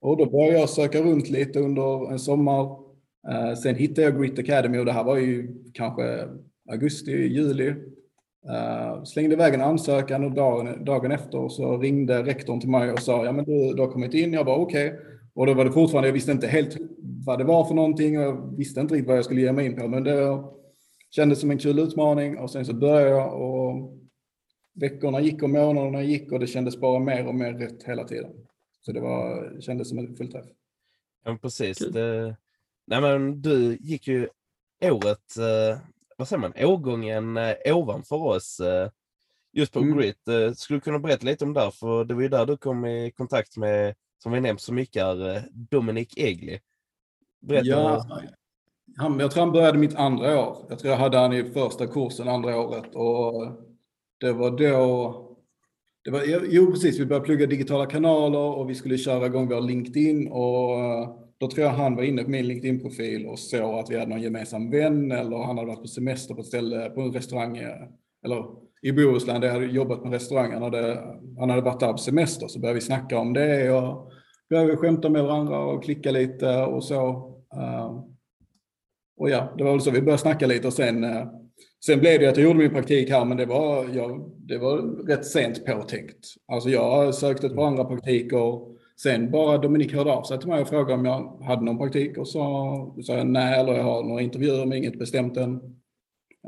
Och 0.00 0.16
då 0.16 0.26
började 0.26 0.58
jag 0.58 0.68
söka 0.68 1.02
runt 1.02 1.30
lite 1.30 1.58
under 1.58 2.12
en 2.12 2.18
sommar. 2.18 2.62
Eh, 3.30 3.54
sen 3.62 3.74
hittade 3.74 4.02
jag 4.02 4.20
Grit 4.20 4.38
Academy 4.38 4.78
och 4.78 4.84
det 4.84 4.92
här 4.92 5.04
var 5.04 5.16
ju 5.16 5.54
kanske 5.74 6.28
augusti, 6.70 7.10
juli. 7.10 7.74
Uh, 8.50 9.04
slängde 9.04 9.34
iväg 9.34 9.54
en 9.54 9.60
ansökan 9.60 10.24
och 10.24 10.32
dagen, 10.32 10.84
dagen 10.84 11.12
efter 11.12 11.48
så 11.48 11.78
ringde 11.78 12.22
rektorn 12.22 12.60
till 12.60 12.70
mig 12.70 12.92
och 12.92 12.98
sa 12.98 13.24
ja 13.24 13.32
men 13.32 13.44
du, 13.44 13.72
du 13.74 13.82
har 13.82 13.90
kommit 13.90 14.14
in. 14.14 14.32
Jag 14.32 14.46
bara 14.46 14.56
okej. 14.56 15.00
Och 15.34 15.46
då 15.46 15.54
var 15.54 15.64
det 15.64 15.72
fortfarande, 15.72 16.08
jag 16.08 16.12
visste 16.12 16.32
inte 16.32 16.46
helt 16.46 16.76
vad 17.26 17.38
det 17.38 17.44
var 17.44 17.64
för 17.64 17.74
någonting 17.74 18.18
och 18.18 18.24
jag 18.24 18.56
visste 18.56 18.80
inte 18.80 18.94
riktigt 18.94 19.08
vad 19.08 19.16
jag 19.16 19.24
skulle 19.24 19.40
ge 19.40 19.52
mig 19.52 19.66
in 19.66 19.76
på. 19.76 19.88
Men 19.88 20.04
det 20.04 20.44
kändes 21.10 21.40
som 21.40 21.50
en 21.50 21.58
kul 21.58 21.78
utmaning 21.78 22.38
och 22.38 22.50
sen 22.50 22.64
så 22.64 22.74
började 22.74 23.10
jag 23.10 23.40
och 23.42 23.98
veckorna 24.74 25.20
gick 25.20 25.42
och 25.42 25.50
månaderna 25.50 26.02
gick 26.02 26.32
och 26.32 26.40
det 26.40 26.46
kändes 26.46 26.80
bara 26.80 26.98
mer 26.98 27.26
och 27.26 27.34
mer 27.34 27.52
rätt 27.52 27.82
hela 27.82 28.04
tiden. 28.04 28.30
Så 28.80 28.92
det 28.92 29.00
var, 29.00 29.56
kändes 29.60 29.88
som 29.88 29.98
en 29.98 30.16
fullträff. 30.16 30.46
Ja, 31.24 31.38
precis. 31.42 31.78
Det, 31.78 32.36
nej, 32.86 33.00
men 33.00 33.42
du 33.42 33.76
gick 33.80 34.08
ju 34.08 34.28
året, 34.82 35.36
eh, 35.38 35.78
vad 36.16 36.28
säger 36.28 36.40
man, 36.40 36.52
årgången 36.56 37.36
eh, 37.36 37.76
ovanför 37.76 38.16
oss 38.16 38.60
eh, 38.60 38.90
just 39.52 39.72
på 39.72 39.78
Mm. 39.78 39.98
Grit. 39.98 40.28
Eh, 40.28 40.52
skulle 40.52 40.76
du 40.76 40.80
kunna 40.80 40.98
berätta 40.98 41.26
lite 41.26 41.44
om 41.44 41.54
det? 41.54 41.70
För 41.70 42.04
det 42.04 42.14
var 42.14 42.22
ju 42.22 42.28
där 42.28 42.46
du 42.46 42.56
kom 42.56 42.86
i 42.86 43.12
kontakt 43.16 43.56
med, 43.56 43.94
som 44.22 44.32
vi 44.32 44.40
nämnt 44.40 44.60
så 44.60 44.72
mycket, 44.72 45.02
är, 45.02 45.36
eh, 45.36 45.42
Dominic 45.52 46.14
Egli. 46.16 46.60
Berätta. 47.40 47.66
Ja, 47.66 48.06
han, 48.96 49.20
jag 49.20 49.30
tror 49.30 49.40
han 49.40 49.52
började 49.52 49.78
mitt 49.78 49.94
andra 49.94 50.40
år. 50.40 50.66
Jag 50.68 50.78
tror 50.78 50.90
jag 50.90 50.98
hade 50.98 51.18
han 51.18 51.32
i 51.32 51.44
första 51.44 51.86
kursen 51.86 52.28
andra 52.28 52.60
året 52.60 52.94
och 52.94 53.46
det 54.20 54.32
var 54.32 54.50
då 54.50 55.20
det 56.04 56.10
var, 56.10 56.22
jo, 56.48 56.70
precis. 56.70 57.00
Vi 57.00 57.06
började 57.06 57.26
plugga 57.26 57.46
digitala 57.46 57.86
kanaler 57.86 58.38
och 58.38 58.70
vi 58.70 58.74
skulle 58.74 58.98
köra 58.98 59.26
igång 59.26 59.48
vår 59.48 59.60
LinkedIn 59.60 60.32
och 60.32 60.78
eh, 60.78 61.08
då 61.44 61.50
tror 61.50 61.66
jag 61.66 61.72
han 61.72 61.96
var 61.96 62.02
inne 62.02 62.24
på 62.24 62.30
min 62.30 62.46
LinkedIn-profil 62.46 63.26
och 63.26 63.38
såg 63.38 63.78
att 63.78 63.90
vi 63.90 63.98
hade 63.98 64.10
någon 64.10 64.22
gemensam 64.22 64.70
vän 64.70 65.12
eller 65.12 65.36
han 65.36 65.58
hade 65.58 65.68
varit 65.68 65.82
på 65.82 65.88
semester 65.88 66.34
på 66.34 66.40
ett 66.40 66.46
ställe 66.46 66.90
på 66.90 67.00
en 67.00 67.12
restaurang 67.12 67.56
eller 68.24 68.44
i 68.82 68.92
Bohuslän 68.92 69.40
där 69.40 69.48
jag 69.48 69.54
hade 69.54 69.66
jobbat 69.66 70.02
med 70.02 70.12
restaurangen 70.12 70.62
och 70.62 70.70
det, 70.70 70.98
han 71.38 71.50
hade 71.50 71.62
varit 71.62 71.80
där 71.80 71.92
på 71.92 71.98
semester 71.98 72.48
så 72.48 72.60
började 72.60 72.74
vi 72.74 72.80
snacka 72.80 73.18
om 73.18 73.32
det 73.32 73.70
och 73.70 74.10
började 74.50 74.76
skämta 74.76 75.08
med 75.08 75.24
varandra 75.24 75.58
och 75.58 75.84
klicka 75.84 76.10
lite 76.10 76.64
och 76.64 76.84
så. 76.84 77.00
Eh, 77.56 78.04
och 79.16 79.30
ja, 79.30 79.54
det 79.58 79.64
var 79.64 79.70
väl 79.70 79.80
så 79.80 79.90
vi 79.90 80.00
började 80.00 80.22
snacka 80.22 80.46
lite 80.46 80.66
och 80.66 80.72
sen, 80.72 81.04
eh, 81.04 81.26
sen 81.86 82.00
blev 82.00 82.20
det 82.20 82.26
att 82.26 82.36
jag 82.36 82.44
gjorde 82.44 82.58
min 82.58 82.70
praktik 82.70 83.10
här 83.10 83.24
men 83.24 83.36
det 83.36 83.46
var, 83.46 83.86
ja, 83.94 84.28
det 84.36 84.58
var 84.58 84.78
rätt 85.06 85.26
sent 85.26 85.66
påtänkt. 85.66 86.26
Alltså 86.52 86.68
jag 86.68 87.14
sökte 87.14 87.46
ett 87.46 87.56
par 87.56 87.66
andra 87.66 87.84
praktiker. 87.84 88.73
Sen 89.02 89.30
bara 89.30 89.58
Dominik 89.58 89.92
hörde 89.92 90.12
av 90.12 90.22
sig 90.22 90.38
till 90.38 90.48
mig 90.48 90.62
och 90.62 90.68
frågade 90.68 90.94
om 90.94 91.04
jag 91.04 91.42
hade 91.42 91.64
någon 91.64 91.78
praktik 91.78 92.18
och 92.18 92.28
så 92.28 92.40
sa 93.06 93.12
jag 93.16 93.26
nej 93.26 93.60
eller 93.60 93.72
jag 93.72 93.82
har 93.82 94.02
några 94.02 94.22
intervjuer 94.22 94.66
men 94.66 94.78
inget 94.78 94.98
bestämt 94.98 95.36
än. 95.36 95.54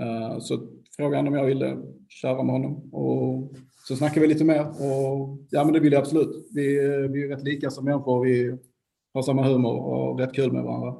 Eh, 0.01 0.39
Så 0.39 0.69
frågade 0.97 1.17
han 1.17 1.29
om 1.29 1.35
jag 1.35 1.45
ville 1.47 1.77
köra 2.09 2.43
med 2.43 2.53
honom 2.53 2.95
och 2.95 3.57
så 3.89 3.97
snackade 3.97 4.21
vi 4.21 4.27
lite 4.33 4.45
mer 4.45 4.61
och 4.69 5.39
ja 5.51 5.65
men 5.65 5.73
det 5.73 5.81
vill 5.81 5.93
jag 5.93 6.01
absolut. 6.01 6.47
Vi, 6.55 6.63
vi 7.13 7.25
är 7.25 7.29
rätt 7.29 7.45
lika 7.45 7.71
som 7.71 7.85
människor. 7.85 8.25
Vi 8.25 8.59
har 9.15 9.23
samma 9.23 9.43
humor 9.43 9.77
och 9.77 10.19
rätt 10.19 10.35
kul 10.35 10.53
med 10.53 10.63
varandra. 10.63 10.95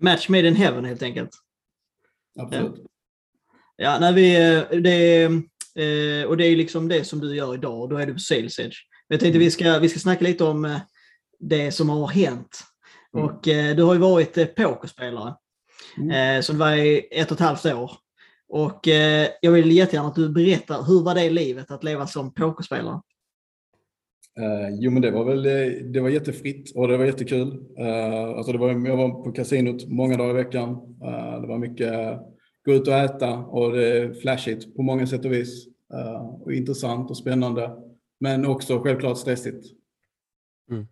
Match 0.00 0.28
made 0.28 0.48
in 0.48 0.56
heaven 0.56 0.84
helt 0.84 1.02
enkelt. 1.02 1.30
Absolut. 2.38 2.86
Ja, 3.76 3.98
när 4.00 4.12
vi, 4.12 4.36
eh, 4.36 4.80
det, 4.80 5.22
eh, 5.24 6.28
och 6.28 6.36
det 6.36 6.46
är 6.46 6.56
liksom 6.56 6.88
det 6.88 7.04
som 7.04 7.20
du 7.20 7.36
gör 7.36 7.54
idag 7.54 7.90
då 7.90 7.96
är 7.96 8.06
du 8.06 8.12
på 8.12 8.18
Sales 8.18 8.58
Edge. 8.58 8.76
Jag 9.12 9.20
tänkte 9.20 9.38
vi 9.38 9.50
ska, 9.50 9.78
vi 9.78 9.88
ska 9.88 9.98
snacka 9.98 10.24
lite 10.24 10.44
om 10.44 10.64
eh, 10.64 10.78
det 11.38 11.72
som 11.72 11.88
har 11.88 12.08
hänt. 12.08 12.62
Mm. 13.14 13.26
Och 13.26 13.48
eh, 13.48 13.76
du 13.76 13.82
har 13.82 13.94
ju 13.94 14.00
varit 14.00 14.38
eh, 14.38 14.46
pokerspelare. 14.46 15.34
Mm. 15.98 16.42
Så 16.42 16.52
det 16.52 16.58
var 16.58 16.72
i 16.72 17.08
ett 17.10 17.30
och 17.30 17.36
ett 17.36 17.46
halvt 17.46 17.66
år. 17.66 17.92
Och 18.48 18.80
jag 19.40 19.52
vill 19.52 19.72
jättegärna 19.72 20.08
att 20.08 20.14
du 20.14 20.28
berättar, 20.28 20.82
hur 20.82 21.02
var 21.02 21.14
det 21.14 21.30
livet 21.30 21.70
att 21.70 21.84
leva 21.84 22.06
som 22.06 22.34
pokerspelare? 22.34 23.00
Eh, 24.38 24.76
jo, 24.80 24.90
men 24.90 25.02
det 25.02 25.10
var 25.10 25.24
väl 25.24 25.42
det 25.92 26.00
var 26.00 26.08
jättefritt 26.08 26.76
och 26.76 26.88
det 26.88 26.96
var 26.96 27.04
jättekul. 27.04 27.48
Uh, 27.80 28.36
alltså 28.36 28.52
det 28.52 28.58
var, 28.58 28.88
jag 28.88 28.96
var 28.96 29.24
på 29.24 29.32
kasinot 29.32 29.88
många 29.88 30.16
dagar 30.16 30.30
i 30.30 30.42
veckan. 30.44 30.70
Eh, 31.04 31.40
det 31.40 31.46
var 31.46 31.58
mycket 31.58 31.92
gå 32.64 32.72
ut 32.72 32.88
och 32.88 32.94
äta 32.94 33.38
och 33.38 33.72
det 33.72 33.98
är 33.98 34.14
flashigt 34.14 34.76
på 34.76 34.82
många 34.82 35.06
sätt 35.06 35.24
och 35.24 35.32
vis. 35.32 35.66
Eh, 35.94 36.26
och 36.42 36.52
intressant 36.52 37.10
och 37.10 37.16
spännande. 37.16 37.70
Men 38.22 38.46
också 38.46 38.78
självklart 38.78 39.18
stressigt. 39.18 39.66
Mm. 40.70 40.86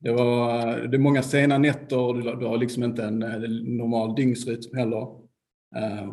Det, 0.00 0.12
var, 0.12 0.76
det 0.76 0.96
är 0.96 0.98
många 0.98 1.22
sena 1.22 1.58
nätter 1.58 1.98
och 1.98 2.14
du, 2.14 2.22
du 2.22 2.46
har 2.46 2.58
liksom 2.58 2.82
inte 2.82 3.04
en, 3.04 3.22
eh, 3.22 3.38
normal 3.78 4.14
dygnsrytm 4.14 4.76
heller. 4.76 5.02
Eh, 5.76 6.12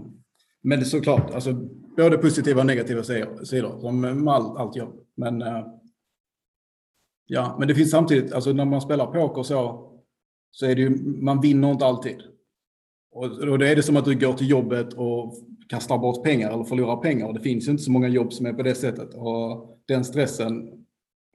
men 0.62 0.80
det 0.80 0.84
är 0.84 0.86
såklart, 0.86 1.32
alltså, 1.34 1.54
både 1.98 2.18
positiva 2.18 2.62
och 2.62 2.68
negativa 2.68 3.04
sidor, 3.04 3.80
som 3.80 4.02
med 4.02 4.34
all, 4.34 4.58
allt 4.58 4.76
jobb. 4.76 5.06
Men 5.16 5.42
eh, 5.42 5.66
Ja, 7.26 7.56
men 7.60 7.68
det 7.68 7.76
finns 7.76 7.92
samtidigt, 7.92 8.34
alltså 8.34 8.54
när 8.54 8.66
man 8.66 8.82
spelar 8.82 9.06
poker 9.06 9.44
så, 9.44 9.90
så 10.52 10.66
är 10.66 10.76
det 10.76 10.82
ju, 10.82 10.90
man 11.22 11.42
vinner 11.42 11.72
inte 11.72 11.86
alltid. 11.86 12.22
Och, 13.12 13.26
och 13.26 13.60
då 13.60 13.66
är 13.66 13.76
det 13.76 13.84
som 13.84 13.98
att 13.98 14.06
du 14.06 14.16
går 14.16 14.34
till 14.34 14.50
jobbet 14.50 14.94
och 14.94 15.34
kastar 15.74 15.98
bort 15.98 16.24
pengar 16.24 16.52
eller 16.52 16.64
förlorar 16.64 16.98
pengar. 16.98 17.28
Och 17.28 17.34
det 17.34 17.40
finns 17.40 17.68
inte 17.68 17.84
så 17.84 17.92
många 17.92 18.08
jobb 18.08 18.34
som 18.34 18.46
är 18.46 18.54
på 18.54 18.64
det 18.64 18.76
sättet. 18.76 19.14
Och 19.14 19.80
den 19.88 20.06
stressen, 20.06 20.86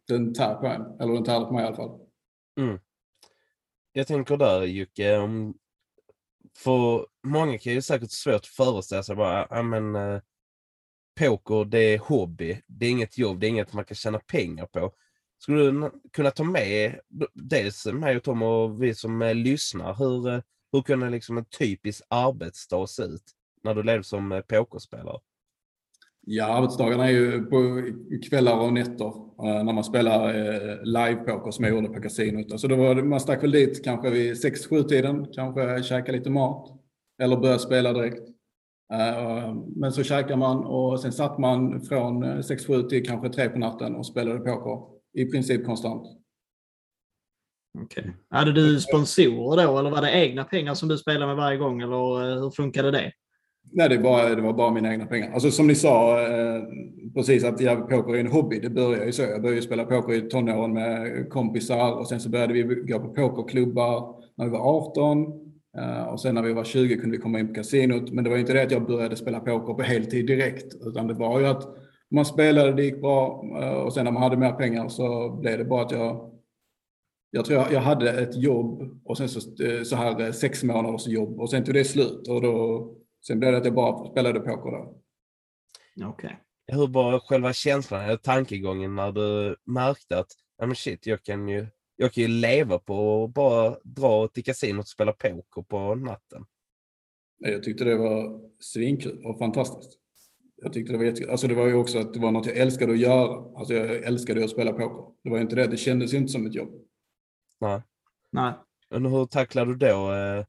den 0.09 0.35
tär 0.35 0.54
på 0.54 0.66
en. 0.66 1.00
Eller 1.00 1.14
den 1.14 1.25
tär 1.25 1.45
på 1.45 1.52
mig 1.52 1.64
i 1.64 1.66
alla 1.66 1.76
fall. 1.76 2.00
Mm. 2.61 2.78
Jag 3.92 4.07
tänker 4.07 4.37
där 4.37 4.62
Jocke, 4.62 5.18
om, 5.18 5.54
för 6.59 7.07
många 7.26 7.59
kan 7.59 7.73
ju 7.73 7.83
säkert 7.83 8.11
svårt 8.11 8.35
att 8.35 8.47
föreställa 8.47 9.02
sig 9.02 9.16
bara, 9.16 9.47
ja 9.50 9.62
men 9.62 9.97
eh, 9.97 10.21
poker 11.21 11.64
det 11.64 11.78
är 11.78 11.99
hobby, 11.99 12.62
det 12.66 12.87
är 12.87 12.90
inget 12.90 13.18
jobb, 13.18 13.40
det 13.40 13.47
är 13.47 13.49
inget 13.49 13.73
man 13.73 13.85
kan 13.85 13.95
tjäna 13.95 14.18
pengar 14.18 14.66
på. 14.66 14.92
Skulle 15.38 15.71
du 15.71 15.90
kunna 16.12 16.30
ta 16.30 16.45
med 16.45 17.00
dels 17.35 17.87
mig 17.87 18.16
och 18.16 18.23
Tom 18.23 18.42
och 18.42 18.83
vi 18.83 18.95
som 18.95 19.23
eh, 19.23 19.35
lyssnar, 19.35 19.95
hur, 19.95 20.28
eh, 20.28 20.40
hur 20.73 20.83
kunde 20.83 21.11
liksom 21.11 21.38
en 21.38 21.45
typisk 21.45 22.02
arbetsdag 22.09 22.87
se 22.87 23.02
ut 23.02 23.35
när 23.62 23.74
du 23.74 23.82
levde 23.82 24.04
som 24.04 24.32
eh, 24.32 24.40
pokerspelare? 24.40 25.18
Ja, 26.20 26.46
arbetsdagarna 26.46 27.06
är 27.06 27.10
ju 27.10 27.44
på 27.44 27.82
kvällar 28.28 28.58
och 28.58 28.72
nätter 28.72 29.06
eh, 29.06 29.64
när 29.64 29.72
man 29.72 29.84
spelar 29.84 30.28
eh, 30.28 30.82
live-poker 30.82 31.50
som 31.50 31.64
jag 31.64 31.74
gjorde 31.74 31.88
på 31.88 32.02
kasinot. 32.02 32.52
Alltså 32.52 32.68
då 32.68 32.76
var 32.76 32.94
det, 32.94 33.02
man 33.02 33.20
stack 33.20 33.42
väl 33.42 33.50
dit 33.50 33.84
kanske 33.84 34.10
vid 34.10 34.34
6-7 34.34 34.82
tiden, 34.82 35.26
kanske 35.32 35.82
käka 35.82 36.12
lite 36.12 36.30
mat 36.30 36.70
eller 37.22 37.36
börja 37.36 37.58
spela 37.58 37.92
direkt. 37.92 38.28
Men 39.76 39.92
så 39.92 40.02
käkar 40.02 40.36
man 40.36 40.64
och 40.64 41.00
sen 41.00 41.12
satt 41.12 41.38
man 41.38 41.80
från 41.80 42.24
6-7 42.24 42.88
till 42.88 43.06
kanske 43.06 43.28
3 43.28 43.48
på 43.48 43.58
natten 43.58 43.96
och 43.96 44.06
spelade 44.06 44.40
poker 44.40 44.98
i 45.14 45.24
princip 45.24 45.66
konstant. 45.66 46.18
Okej. 47.84 48.02
Okay. 48.02 48.12
Hade 48.30 48.52
du 48.52 48.80
sponsorer 48.80 49.66
då 49.66 49.78
eller 49.78 49.90
var 49.90 50.02
det 50.02 50.12
egna 50.12 50.44
pengar 50.44 50.74
som 50.74 50.88
du 50.88 50.98
spelade 50.98 51.26
med 51.26 51.36
varje 51.36 51.58
gång 51.58 51.80
eller 51.80 52.40
hur 52.40 52.50
funkade 52.50 52.90
det? 52.90 53.12
Nej, 53.72 53.88
det, 53.88 53.98
bara, 53.98 54.34
det 54.34 54.42
var 54.42 54.52
bara 54.52 54.70
mina 54.70 54.92
egna 54.92 55.06
pengar. 55.06 55.32
Alltså 55.32 55.50
som 55.50 55.66
ni 55.66 55.75
sa 55.75 56.20
eh, 56.20 56.62
precis 57.14 57.44
att 57.44 57.60
jag, 57.60 57.88
poker 57.88 58.14
är 58.14 58.20
en 58.20 58.26
hobby. 58.26 58.60
Det 58.60 58.70
började 58.70 59.06
ju 59.06 59.12
så. 59.12 59.22
Jag 59.22 59.42
började 59.42 59.62
spela 59.62 59.84
poker 59.84 60.12
i 60.12 60.20
tonåren 60.20 60.72
med 60.72 61.26
kompisar 61.30 61.92
och 61.92 62.08
sen 62.08 62.20
så 62.20 62.28
började 62.28 62.52
vi 62.52 62.62
gå 62.62 62.98
på 62.98 63.08
pokerklubbar 63.08 64.14
när 64.37 64.44
vi 64.44 64.50
var 64.50 64.76
18. 64.76 65.26
Eh, 65.78 66.02
och 66.02 66.20
sen 66.20 66.34
när 66.34 66.42
vi 66.42 66.52
var 66.52 66.64
20 66.64 66.96
kunde 66.96 67.16
vi 67.16 67.22
komma 67.22 67.38
in 67.38 67.48
på 67.48 67.54
kasinot. 67.54 68.12
Men 68.12 68.25
det 68.25 68.30
var 68.30 68.37
inte 68.37 68.52
det 68.52 68.62
att 68.62 68.70
jag 68.70 68.87
började 68.87 69.16
spela 69.16 69.40
poker 69.40 69.75
på 69.75 69.82
heltid 69.82 70.26
direkt. 70.26 70.75
Utan 70.87 71.06
det 71.06 71.14
var 71.14 71.40
ju 71.40 71.46
att 71.46 71.68
man 72.10 72.25
spelade, 72.25 72.72
det 72.72 72.84
gick 72.84 73.00
bra 73.00 73.44
eh, 73.62 73.72
och 73.72 73.92
sen 73.92 74.04
när 74.04 74.12
man 74.12 74.22
hade 74.22 74.37
mer 74.37 74.52
pengar 74.52 74.88
så 74.88 75.30
blev 75.30 75.58
det 75.58 75.64
bara 75.64 75.82
att 75.82 75.92
jag 75.92 76.28
jag 77.30 77.44
tror 77.44 77.58
jag, 77.58 77.72
jag 77.72 77.80
hade 77.80 78.10
ett 78.10 78.37
jobb 78.37 79.00
och 79.04 79.18
sen 79.18 79.28
så, 79.28 79.64
eh, 79.64 79.82
så 79.82 79.96
här 79.96 80.20
eh, 80.20 80.32
sex 80.32 80.64
månaders 80.64 81.06
jobb 81.06 81.40
och 81.40 81.50
sen 81.50 81.64
tog 81.64 81.75
det 81.75 81.84
slut 81.84 82.28
och 82.28 82.42
då 82.42 82.88
Sen 83.28 83.38
blev 83.38 83.52
det 83.52 83.58
att 83.58 83.64
jag 83.64 83.75
bara 83.75 84.11
spelade 84.11 84.40
poker 84.40 84.70
då. 84.70 85.02
Okej. 85.97 86.08
Okay. 86.08 86.37
Hur 86.78 86.88
var 86.88 87.18
själva 87.18 87.52
känslan 87.52 88.04
eller 88.04 88.16
tankegången 88.16 88.94
när 88.94 89.12
du 89.12 89.56
märkte 89.64 90.18
att 90.18 90.32
men 90.58 90.75
shit, 90.75 91.06
jag 91.06 91.23
kan 91.23 91.49
ju 91.49 91.66
jag 91.97 92.12
kan 92.12 92.23
ju 92.23 92.28
leva 92.28 92.78
på 92.78 93.25
att 93.25 93.35
bara 93.35 93.78
dra 93.85 94.28
till 94.28 94.44
kasinot 94.44 94.85
och 94.85 94.88
spela 94.88 95.12
poker 95.12 95.62
på 95.62 95.94
natten. 95.94 96.47
Jag 97.38 97.62
tyckte 97.62 97.85
det 97.85 97.97
var 97.97 98.40
svinkul 98.61 99.26
och 99.26 99.38
fantastiskt. 99.38 99.99
Jag 100.56 100.73
tyckte 100.73 100.92
det 100.92 100.99
var 100.99 101.04
jättekul. 101.04 101.30
Alltså 101.30 101.49
det 101.49 101.54
var 101.54 101.66
ju 101.66 101.75
också 101.75 101.99
att 101.99 102.14
det 102.14 102.20
var 102.20 102.30
något 102.30 102.47
jag 102.47 102.56
älskade 102.56 102.92
att 102.92 102.99
göra. 102.99 103.58
Alltså 103.58 103.75
jag 103.75 103.97
älskade 103.97 104.44
att 104.44 104.50
spela 104.50 104.73
poker. 104.73 105.14
Det 105.25 105.30
var 105.30 105.38
inte 105.38 105.56
det, 105.56 105.66
det 105.66 105.76
kändes 105.76 106.14
ju 106.14 106.18
inte 106.18 106.32
som 106.32 106.47
ett 106.47 106.54
jobb. 106.54 106.70
Nej. 107.61 107.82
Nej. 108.32 108.52
Men 108.90 109.06
hur 109.06 109.26
tacklar 109.26 109.66
du 109.66 109.76
då? 109.76 110.12
Eh, 110.12 110.44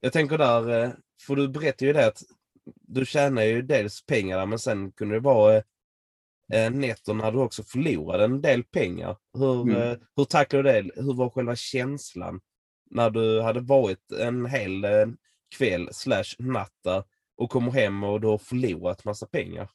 jag 0.00 0.12
tänker 0.12 0.38
där, 0.38 0.84
eh, 0.84 0.90
för 1.26 1.36
du 1.36 1.48
berättade 1.48 1.86
ju 1.86 1.92
det 1.92 2.06
att 2.06 2.22
du 2.64 3.06
tjänar 3.06 3.42
ju 3.42 3.62
dels 3.62 4.06
pengar 4.06 4.46
men 4.46 4.58
sen 4.58 4.92
kunde 4.92 5.14
det 5.14 5.20
vara 5.20 5.56
eh, 6.52 6.70
netto 6.72 7.12
när 7.12 7.32
du 7.32 7.38
också 7.38 7.62
förlorade 7.62 8.24
en 8.24 8.40
del 8.40 8.64
pengar. 8.64 9.16
Hur, 9.38 9.62
mm. 9.62 9.76
eh, 9.76 9.98
hur 10.16 10.24
tacklade 10.24 10.72
du 10.72 10.82
det? 10.82 11.02
Hur 11.02 11.14
var 11.14 11.30
själva 11.30 11.56
känslan 11.56 12.40
när 12.90 13.10
du 13.10 13.42
hade 13.42 13.60
varit 13.60 14.12
en 14.12 14.46
hel 14.46 14.84
eh, 14.84 15.06
kväll 15.56 15.88
slash 15.92 16.36
natta 16.38 17.04
och 17.36 17.50
kommer 17.50 17.70
hem 17.70 18.04
och 18.04 18.20
du 18.20 18.26
har 18.26 18.38
förlorat 18.38 19.04
massa 19.04 19.26
pengar? 19.26 19.68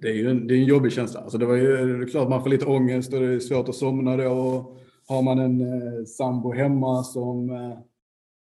Det 0.00 0.08
är 0.08 0.14
ju 0.14 0.30
en, 0.30 0.46
det 0.46 0.54
är 0.54 0.58
en 0.58 0.64
jobbig 0.64 0.92
känsla. 0.92 1.20
Alltså 1.20 1.38
det, 1.38 1.46
var 1.46 1.54
ju, 1.54 1.96
det 1.98 2.04
är 2.04 2.08
klart 2.08 2.28
man 2.28 2.42
får 2.42 2.50
lite 2.50 2.66
ångest 2.66 3.12
och 3.12 3.20
det 3.20 3.34
är 3.34 3.40
svårt 3.40 3.68
att 3.68 3.74
somna 3.74 4.16
då. 4.16 4.32
Och 4.32 4.78
har 5.06 5.22
man 5.22 5.38
en 5.38 5.60
eh, 5.60 6.04
sambo 6.04 6.52
hemma 6.52 7.02
som 7.02 7.50
eh, 7.50 7.78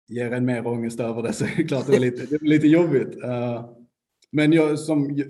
ger 0.08 0.32
en 0.32 0.44
mer 0.44 0.66
ångest 0.66 1.00
över 1.00 1.22
det 1.22 1.32
så 1.32 1.44
är 1.44 1.56
det 1.56 1.64
klart 1.64 1.86
det 1.86 1.96
är 1.96 2.00
lite, 2.00 2.26
det 2.26 2.34
är 2.34 2.48
lite 2.48 2.66
jobbigt. 2.66 3.16
Uh, 3.24 3.70
men 4.32 4.52
jag, 4.52 4.78
som, 4.78 5.22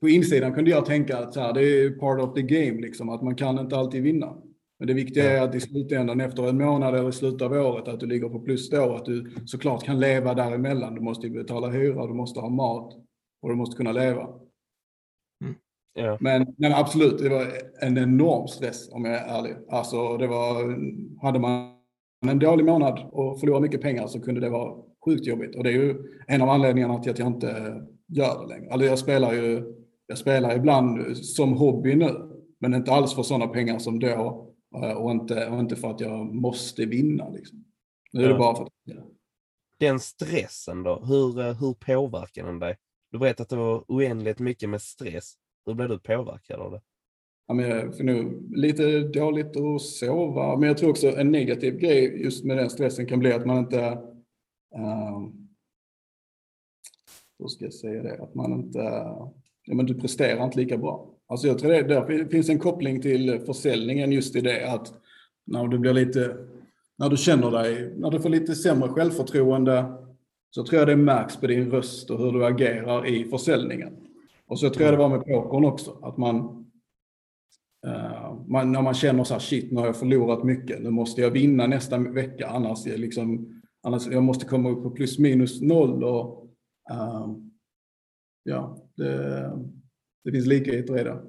på 0.00 0.08
insidan 0.08 0.54
kunde 0.54 0.70
jag 0.70 0.86
tänka 0.86 1.18
att 1.18 1.34
så 1.34 1.40
här, 1.40 1.52
det 1.52 1.62
är 1.62 1.90
part 1.90 2.20
of 2.20 2.34
the 2.34 2.42
game, 2.42 2.80
liksom, 2.80 3.08
att 3.08 3.22
man 3.22 3.34
kan 3.34 3.58
inte 3.58 3.76
alltid 3.76 4.02
vinna. 4.02 4.36
Men 4.78 4.86
det 4.86 4.94
viktiga 4.94 5.30
är 5.30 5.42
att 5.42 5.54
i 5.54 5.60
slutändan 5.60 6.20
efter 6.20 6.48
en 6.48 6.58
månad 6.58 6.94
eller 6.94 7.08
i 7.08 7.12
slutet 7.12 7.42
av 7.42 7.52
året 7.52 7.88
att 7.88 8.00
du 8.00 8.06
ligger 8.06 8.28
på 8.28 8.40
plus 8.40 8.70
då, 8.70 8.94
att 8.94 9.04
du 9.04 9.30
såklart 9.46 9.84
kan 9.84 10.00
leva 10.00 10.34
däremellan. 10.34 10.94
Du 10.94 11.00
måste 11.00 11.30
betala 11.30 11.68
hyra, 11.68 12.06
du 12.06 12.14
måste 12.14 12.40
ha 12.40 12.48
mat 12.48 12.94
och 13.42 13.48
du 13.48 13.54
måste 13.54 13.76
kunna 13.76 13.92
leva. 13.92 14.22
Mm. 15.44 15.54
Ja. 15.94 16.18
Men, 16.20 16.54
men 16.58 16.72
absolut, 16.72 17.18
det 17.18 17.28
var 17.28 17.46
en 17.80 17.98
enorm 17.98 18.48
stress 18.48 18.92
om 18.92 19.04
jag 19.04 19.14
är 19.14 19.38
ärlig. 19.38 19.56
Alltså 19.68 20.16
det 20.16 20.26
var, 20.26 20.78
hade 21.22 21.38
man 21.38 21.79
en 22.28 22.38
dålig 22.38 22.64
månad 22.64 23.08
och 23.12 23.40
förlorar 23.40 23.60
mycket 23.60 23.80
pengar 23.80 24.06
så 24.06 24.20
kunde 24.20 24.40
det 24.40 24.50
vara 24.50 24.82
sjukt 25.04 25.26
jobbigt. 25.26 25.56
Och 25.56 25.64
det 25.64 25.70
är 25.70 25.74
ju 25.74 25.96
en 26.26 26.42
av 26.42 26.48
anledningarna 26.48 26.98
till 26.98 27.12
att 27.12 27.18
jag 27.18 27.28
inte 27.28 27.82
gör 28.08 28.40
det 28.42 28.54
längre. 28.54 28.72
Alltså 28.72 28.88
jag 28.88 28.98
spelar 28.98 29.32
ju 29.32 29.80
jag 30.10 30.18
spelar 30.18 30.56
ibland 30.56 31.16
som 31.16 31.52
hobby 31.52 31.94
nu, 31.94 32.40
men 32.60 32.74
inte 32.74 32.92
alls 32.92 33.14
för 33.14 33.22
sådana 33.22 33.46
pengar 33.46 33.78
som 33.78 33.98
då 33.98 34.52
eh, 34.76 34.92
och 34.92 35.10
inte, 35.10 35.48
och 35.48 35.60
inte 35.60 35.76
för 35.76 35.90
att 35.90 36.00
jag 36.00 36.34
måste 36.34 36.86
vinna. 36.86 37.28
Liksom. 37.28 37.64
Nu 38.12 38.24
är 38.24 38.28
det 38.28 38.34
bara 38.34 38.56
för 38.56 38.64
att... 38.64 38.72
Ja. 38.84 39.02
Den 39.78 40.00
stressen 40.00 40.82
då, 40.82 41.04
hur, 41.04 41.40
eh, 41.40 41.60
hur 41.60 41.74
påverkar 41.74 42.46
den 42.46 42.58
dig? 42.58 42.76
Du 43.12 43.18
berättade 43.18 43.42
att 43.42 43.48
det 43.48 43.56
var 43.56 43.84
oändligt 43.88 44.38
mycket 44.38 44.68
med 44.68 44.82
stress. 44.82 45.34
Hur 45.66 45.74
blev 45.74 45.88
du 45.88 45.98
påverkad 45.98 46.60
av 46.60 46.72
det? 46.72 46.80
Ja, 47.50 47.54
men 47.54 47.68
jag 47.68 47.96
får 47.96 48.04
nog 48.04 48.56
lite 48.56 49.00
dåligt 49.00 49.56
att 49.56 49.82
sova. 49.82 50.56
Men 50.56 50.68
jag 50.68 50.78
tror 50.78 50.90
också 50.90 51.16
en 51.16 51.30
negativ 51.30 51.78
grej 51.78 52.22
just 52.22 52.44
med 52.44 52.56
den 52.56 52.70
stressen 52.70 53.06
kan 53.06 53.18
bli 53.18 53.32
att 53.32 53.46
man 53.46 53.58
inte 53.58 53.78
uh, 54.76 55.28
hur 57.38 57.48
ska 57.48 57.64
jag 57.64 57.74
säga 57.74 58.02
det, 58.02 58.22
att 58.22 58.34
man 58.34 58.52
inte, 58.52 58.78
ja 59.64 59.74
men 59.74 59.86
du 59.86 59.94
presterar 59.94 60.44
inte 60.44 60.58
lika 60.58 60.78
bra. 60.78 61.06
Alltså 61.26 61.46
jag 61.46 61.58
tror 61.58 61.70
det, 61.70 61.82
där 61.82 62.28
finns 62.28 62.48
en 62.48 62.58
koppling 62.58 63.02
till 63.02 63.40
försäljningen 63.46 64.12
just 64.12 64.36
i 64.36 64.40
det 64.40 64.72
att 64.72 64.92
när 65.46 65.68
du 65.68 65.78
blir 65.78 65.92
lite, 65.92 66.36
när 66.98 67.08
du 67.08 67.16
känner 67.16 67.50
dig, 67.50 67.94
när 67.96 68.10
du 68.10 68.20
får 68.20 68.28
lite 68.28 68.54
sämre 68.54 68.88
självförtroende 68.88 69.84
så 70.50 70.64
tror 70.64 70.78
jag 70.78 70.88
det 70.88 70.96
märks 70.96 71.36
på 71.36 71.46
din 71.46 71.70
röst 71.70 72.10
och 72.10 72.18
hur 72.18 72.32
du 72.32 72.46
agerar 72.46 73.06
i 73.06 73.24
försäljningen. 73.24 73.96
Och 74.46 74.58
så 74.58 74.70
tror 74.70 74.84
jag 74.84 74.94
det 74.94 74.98
var 74.98 75.08
med 75.08 75.26
pokern 75.26 75.64
också, 75.64 75.98
att 76.02 76.16
man, 76.16 76.59
Uh, 77.86 78.42
man, 78.46 78.72
när 78.72 78.82
man 78.82 78.94
känner 78.94 79.24
så 79.24 79.34
här, 79.34 79.40
shit, 79.40 79.72
nu 79.72 79.80
har 79.80 79.86
jag 79.86 79.96
förlorat 79.96 80.44
mycket, 80.44 80.82
nu 80.82 80.90
måste 80.90 81.20
jag 81.20 81.30
vinna 81.30 81.66
nästa 81.66 81.98
vecka, 81.98 82.48
annars, 82.48 82.86
är 82.86 82.98
liksom, 82.98 83.60
annars 83.82 84.06
jag 84.06 84.22
måste 84.22 84.44
komma 84.44 84.70
upp 84.70 84.82
på 84.82 84.90
plus 84.90 85.18
minus 85.18 85.60
noll. 85.60 86.04
Och, 86.04 86.44
uh, 86.90 87.36
ja, 88.42 88.78
det, 88.96 89.52
det 90.24 90.32
finns 90.32 90.46
likheter 90.46 91.00
i 91.00 91.04
det. 91.04 91.22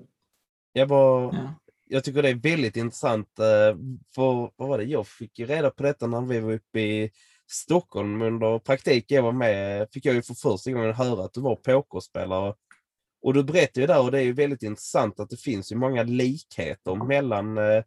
Jag, 0.73 0.87
var, 0.87 1.21
ja. 1.33 1.55
jag 1.87 2.03
tycker 2.03 2.21
det 2.21 2.29
är 2.29 2.35
väldigt 2.35 2.77
intressant, 2.77 3.27
uh, 3.39 3.79
för 4.15 4.51
vad 4.55 4.69
var 4.69 4.77
det, 4.77 4.83
jag 4.83 5.07
fick 5.07 5.39
ju 5.39 5.45
reda 5.45 5.69
på 5.69 5.83
detta 5.83 6.07
när 6.07 6.21
vi 6.21 6.39
var 6.39 6.53
uppe 6.53 6.79
i 6.79 7.11
Stockholm 7.51 8.21
under 8.21 8.59
praktik 8.59 9.11
jag 9.11 9.23
var 9.23 9.31
med, 9.31 9.87
fick 9.93 10.05
jag 10.05 10.15
ju 10.15 10.21
för 10.21 10.33
första 10.33 10.71
gången 10.71 10.93
höra 10.93 11.25
att 11.25 11.33
du 11.33 11.41
var 11.41 11.55
pokerspelare 11.55 12.53
och 13.21 13.33
du 13.33 13.43
berättar 13.43 13.81
ju 13.81 13.87
där, 13.87 14.01
och 14.01 14.11
det 14.11 14.19
är 14.19 14.23
ju 14.23 14.33
väldigt 14.33 14.63
intressant, 14.63 15.19
att 15.19 15.29
det 15.29 15.37
finns 15.37 15.71
ju 15.71 15.75
många 15.75 16.03
likheter 16.03 17.05
mellan 17.05 17.57
eh, 17.57 17.83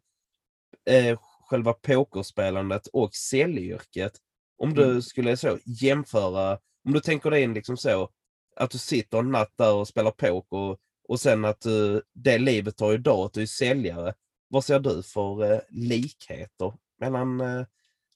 eh, 0.85 1.19
själva 1.49 1.73
pokerspelandet 1.73 2.87
och 2.87 3.15
säljyrket. 3.15 4.13
Om 4.57 4.73
du 4.73 4.83
mm. 4.83 5.01
skulle 5.01 5.37
så 5.37 5.57
jämföra, 5.65 6.59
om 6.85 6.93
du 6.93 6.99
tänker 6.99 7.31
dig 7.31 7.43
in 7.43 7.53
liksom 7.53 7.77
så, 7.77 8.09
att 8.55 8.71
du 8.71 8.77
sitter 8.77 9.17
en 9.17 9.31
natt 9.31 9.53
där 9.55 9.73
och 9.73 9.87
spelar 9.87 10.11
poker 10.11 10.77
och 11.07 11.19
sen 11.19 11.45
att 11.45 11.61
du, 11.61 12.01
det 12.13 12.37
livet 12.37 12.79
har 12.79 12.93
idag, 12.93 13.25
att 13.25 13.33
du 13.33 13.41
är 13.41 13.45
säljare. 13.45 14.13
Vad 14.47 14.63
ser 14.63 14.79
du 14.79 15.03
för 15.03 15.53
eh, 15.53 15.59
likheter 15.69 16.73
mellan 16.99 17.41
eh, 17.41 17.65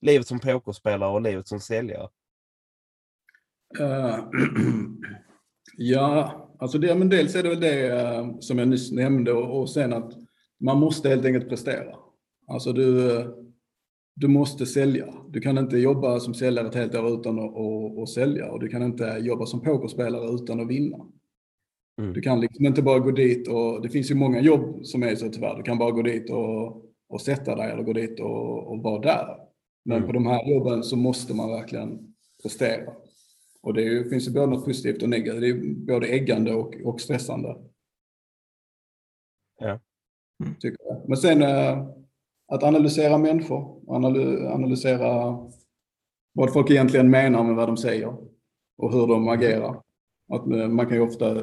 livet 0.01 0.27
som 0.27 0.39
pokerspelare 0.39 1.11
och 1.11 1.21
livet 1.21 1.47
som 1.47 1.59
säljare? 1.59 2.09
Uh, 3.79 4.29
ja, 5.77 6.48
Alltså 6.59 6.77
det, 6.77 6.95
men 6.95 7.09
dels 7.09 7.35
är 7.35 7.43
det 7.43 7.49
väl 7.49 7.59
det 7.59 7.87
eh, 7.87 8.39
som 8.39 8.59
jag 8.59 8.67
nyss 8.67 8.91
nämnde 8.91 9.33
och, 9.33 9.61
och 9.61 9.69
sen 9.69 9.93
att 9.93 10.13
man 10.59 10.79
måste 10.79 11.09
helt 11.09 11.25
enkelt 11.25 11.49
prestera. 11.49 11.95
Alltså 12.47 12.73
du, 12.73 13.23
du 14.15 14.27
måste 14.27 14.65
sälja. 14.65 15.13
Du 15.29 15.39
kan 15.39 15.57
inte 15.57 15.77
jobba 15.77 16.19
som 16.19 16.33
säljare 16.33 16.67
ett 16.67 16.75
helt 16.75 16.95
år 16.95 17.19
utan 17.19 17.39
att 17.39 17.55
och, 17.55 17.99
och 17.99 18.09
sälja 18.09 18.51
och 18.51 18.59
du 18.59 18.67
kan 18.67 18.83
inte 18.83 19.17
jobba 19.21 19.45
som 19.45 19.61
pokerspelare 19.61 20.35
utan 20.35 20.59
att 20.59 20.67
vinna. 20.67 20.97
Mm. 22.01 22.13
Du 22.13 22.21
kan 22.21 22.41
liksom 22.41 22.65
inte 22.65 22.81
bara 22.81 22.99
gå 22.99 23.11
dit 23.11 23.47
och 23.47 23.81
det 23.81 23.89
finns 23.89 24.11
ju 24.11 24.15
många 24.15 24.41
jobb 24.41 24.85
som 24.85 25.03
är 25.03 25.15
så 25.15 25.29
tyvärr. 25.29 25.57
Du 25.57 25.63
kan 25.63 25.77
bara 25.77 25.91
gå 25.91 26.01
dit 26.01 26.29
och, 26.29 26.85
och 27.09 27.21
sätta 27.21 27.55
dig 27.55 27.71
eller 27.71 27.83
gå 27.83 27.93
dit 27.93 28.19
och, 28.19 28.71
och 28.71 28.83
vara 28.83 29.01
där. 29.01 29.37
Men 29.85 29.97
mm. 29.97 30.07
på 30.07 30.13
de 30.13 30.25
här 30.25 30.49
jobben 30.49 30.83
så 30.83 30.95
måste 30.95 31.33
man 31.33 31.49
verkligen 31.49 32.13
prestera. 32.43 32.93
Och 33.61 33.73
det 33.73 34.09
finns 34.09 34.27
ju 34.27 34.31
både 34.31 34.45
något 34.45 34.65
positivt 34.65 35.03
och 35.03 35.09
negativt. 35.09 35.41
Det 35.41 35.49
är 35.49 35.73
både 35.73 36.07
äggande 36.07 36.53
och, 36.53 36.75
och 36.83 37.01
stressande. 37.01 37.57
Ja. 39.59 39.79
Mm. 40.43 40.55
Tycker 40.59 40.85
jag. 40.85 41.01
Men 41.07 41.17
sen 41.17 41.41
äh, 41.41 41.87
att 42.47 42.63
analysera 42.63 43.17
människor, 43.17 43.93
analysera 44.53 45.37
vad 46.33 46.53
folk 46.53 46.71
egentligen 46.71 47.09
menar 47.09 47.43
med 47.43 47.55
vad 47.55 47.67
de 47.67 47.77
säger 47.77 48.17
och 48.77 48.93
hur 48.93 49.07
de 49.07 49.27
agerar. 49.27 49.81
Att 50.33 50.45
man 50.71 50.85
kan 50.85 50.97
ju 50.97 51.01
ofta, 51.01 51.35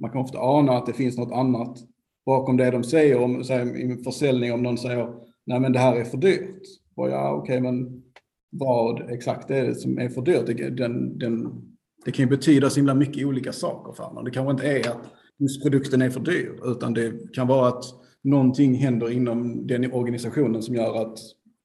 man 0.00 0.10
kan 0.10 0.20
ofta 0.20 0.38
ana 0.38 0.72
att 0.72 0.86
det 0.86 0.92
finns 0.92 1.16
något 1.18 1.32
annat 1.32 1.78
bakom 2.26 2.56
det 2.56 2.70
de 2.70 2.84
säger. 2.84 3.22
Om, 3.22 3.44
säg, 3.44 3.82
I 3.82 3.96
försäljning 4.04 4.52
om 4.52 4.62
någon 4.62 4.78
säger 4.78 5.14
nej 5.44 5.60
men 5.60 5.72
det 5.72 5.78
här 5.78 5.96
är 5.96 6.04
för 6.04 6.18
dyrt. 6.18 6.62
Och 6.94 7.10
ja 7.10 7.32
okej 7.32 7.58
okay, 7.58 7.72
men 7.72 8.02
vad 8.50 9.10
exakt 9.10 9.50
är 9.50 9.66
det 9.66 9.74
som 9.74 9.98
är 9.98 10.08
för 10.08 10.22
dyrt? 10.22 10.46
Det, 10.46 10.70
den, 10.70 11.18
den, 11.18 11.62
det 12.04 12.12
kan 12.12 12.24
ju 12.24 12.30
betyda 12.30 12.70
så 12.70 12.76
himla 12.76 12.94
mycket 12.94 13.26
olika 13.26 13.52
saker 13.52 13.92
för 13.92 14.04
honom. 14.04 14.24
Det 14.24 14.30
kanske 14.30 14.50
inte 14.50 14.66
är 14.66 14.90
att 14.90 15.10
just 15.38 15.62
produkten 15.62 16.02
är 16.02 16.10
för 16.10 16.20
dyr 16.20 16.60
utan 16.64 16.94
det 16.94 17.34
kan 17.34 17.46
vara 17.46 17.68
att 17.68 17.84
någonting 18.22 18.74
händer 18.74 19.10
inom 19.10 19.66
den 19.66 19.92
organisationen 19.92 20.62
som 20.62 20.74
gör 20.74 21.02
att 21.02 21.18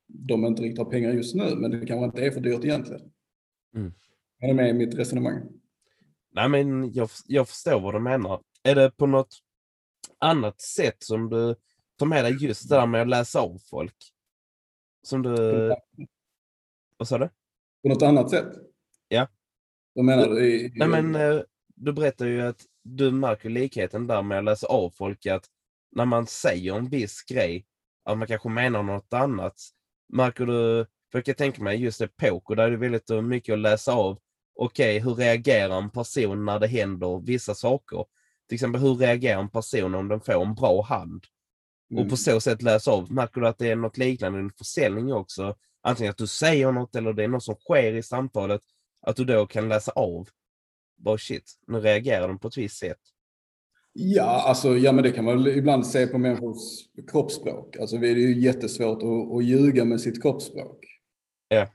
de 0.08 0.46
inte 0.46 0.62
riktigt 0.62 0.77
har 0.77 0.92
pengar 0.92 1.12
just 1.12 1.36
nu 1.36 1.56
men 1.56 1.72
det 1.72 1.86
kanske 1.86 2.06
inte 2.06 2.25
är 2.25 2.32
för 2.32 2.42
dyrt 2.42 2.65
egentligen. 2.65 3.01
Mm. 3.75 3.94
Är 4.39 4.48
du 4.48 4.54
med 4.54 4.70
i 4.70 4.74
mitt 4.74 4.96
resonemang? 4.96 5.42
Nej 6.36 6.50
men 6.50 6.94
jag, 6.94 7.10
jag 7.27 7.48
förstår 7.48 7.80
vad 7.80 7.94
du 7.94 8.00
menar. 8.00 8.42
Är 8.63 8.75
det 8.75 8.92
på 8.92 9.06
något 9.06 9.39
annat 10.20 10.62
sätt 10.62 10.98
som 11.00 11.30
du 11.30 11.56
tar 12.00 12.06
med 12.06 12.24
dig 12.24 12.38
just 12.44 12.70
det 12.70 12.75
där 12.75 12.86
med 12.86 13.01
att 13.01 13.08
läsa 13.08 13.39
av 13.39 13.58
folk? 13.70 13.96
Som 15.04 15.22
du... 15.22 15.74
Vad 16.97 17.07
sa 17.07 17.17
du? 17.17 17.29
På 17.83 17.89
något 17.89 18.01
annat 18.01 18.29
sätt? 18.29 18.53
Ja. 19.07 19.27
Vad 19.93 20.05
menar 20.05 20.27
du? 20.27 20.45
I, 20.45 20.71
Nej 20.75 20.87
men 20.87 21.15
eh, 21.15 21.41
du 21.75 21.93
berättar 21.93 22.25
ju 22.25 22.41
att 22.41 22.61
du 22.83 23.11
märker 23.11 23.49
likheten 23.49 24.07
där 24.07 24.21
med 24.21 24.37
att 24.37 24.43
läsa 24.43 24.67
av 24.67 24.89
folk 24.89 25.25
att 25.25 25.45
när 25.91 26.05
man 26.05 26.27
säger 26.27 26.75
en 26.75 26.89
viss 26.89 27.23
grej, 27.23 27.65
att 28.03 28.17
man 28.17 28.27
kanske 28.27 28.49
menar 28.49 28.83
något 28.83 29.13
annat. 29.13 29.55
Märker 30.13 30.45
du, 30.45 30.85
för 31.11 31.17
jag 31.17 31.25
kan 31.25 31.35
tänka 31.35 31.63
mig 31.63 31.81
just 31.81 31.99
det 31.99 32.07
poker, 32.07 32.55
där 32.55 32.63
är 32.63 32.71
det 32.71 32.77
väldigt 32.77 33.23
mycket 33.23 33.53
att 33.53 33.59
läsa 33.59 33.93
av. 33.93 34.19
Okej, 34.55 34.97
okay, 34.97 35.09
hur 35.09 35.15
reagerar 35.15 35.77
en 35.77 35.89
person 35.89 36.45
när 36.45 36.59
det 36.59 36.67
händer 36.67 37.21
vissa 37.25 37.55
saker? 37.55 38.05
Till 38.47 38.55
exempel 38.55 38.81
hur 38.81 38.95
reagerar 38.95 39.39
en 39.39 39.49
person 39.49 39.95
om 39.95 40.07
den 40.07 40.21
får 40.21 40.41
en 40.41 40.55
bra 40.55 40.81
hand? 40.81 41.25
Mm. 41.91 42.03
Och 42.03 42.09
på 42.09 42.17
så 42.17 42.39
sätt 42.39 42.61
läsa 42.61 42.91
av. 42.91 43.11
Märker 43.11 43.41
du 43.41 43.47
att 43.47 43.57
det 43.57 43.71
är 43.71 43.75
något 43.75 43.97
liknande 43.97 44.39
i 44.39 44.49
försäljning 44.57 45.13
också? 45.13 45.55
Antingen 45.88 46.12
att 46.12 46.18
du 46.18 46.27
säger 46.27 46.72
något 46.72 46.96
eller 46.96 47.13
det 47.13 47.24
är 47.24 47.27
något 47.27 47.44
som 47.44 47.56
sker 47.56 47.94
i 47.94 48.04
samtalet. 48.04 48.62
Att 49.01 49.15
du 49.15 49.25
då 49.25 49.46
kan 49.46 49.70
läsa 49.70 49.92
av. 49.92 50.27
Bara 50.98 51.18
shit, 51.18 51.54
nu 51.68 51.80
reagerar 51.80 52.27
de 52.27 52.39
på 52.39 52.48
ett 52.48 52.58
visst 52.58 52.77
sätt. 52.77 53.00
Ja, 53.94 54.44
alltså, 54.48 54.77
ja, 54.77 54.92
men 54.92 55.04
det 55.04 55.12
kan 55.12 55.25
man 55.25 55.48
ibland 55.48 55.88
se 55.88 56.08
på 56.08 56.18
människors 56.18 56.60
kroppsspråk. 57.12 57.77
Alltså, 57.77 57.98
det 57.98 58.08
är 58.08 58.15
ju 58.15 58.39
jättesvårt 58.39 59.04
att, 59.04 59.38
att 59.38 59.44
ljuga 59.44 59.86
med 59.86 60.01
sitt 60.01 60.22
kroppsspråk. 60.22 60.86
Ja. 61.48 61.68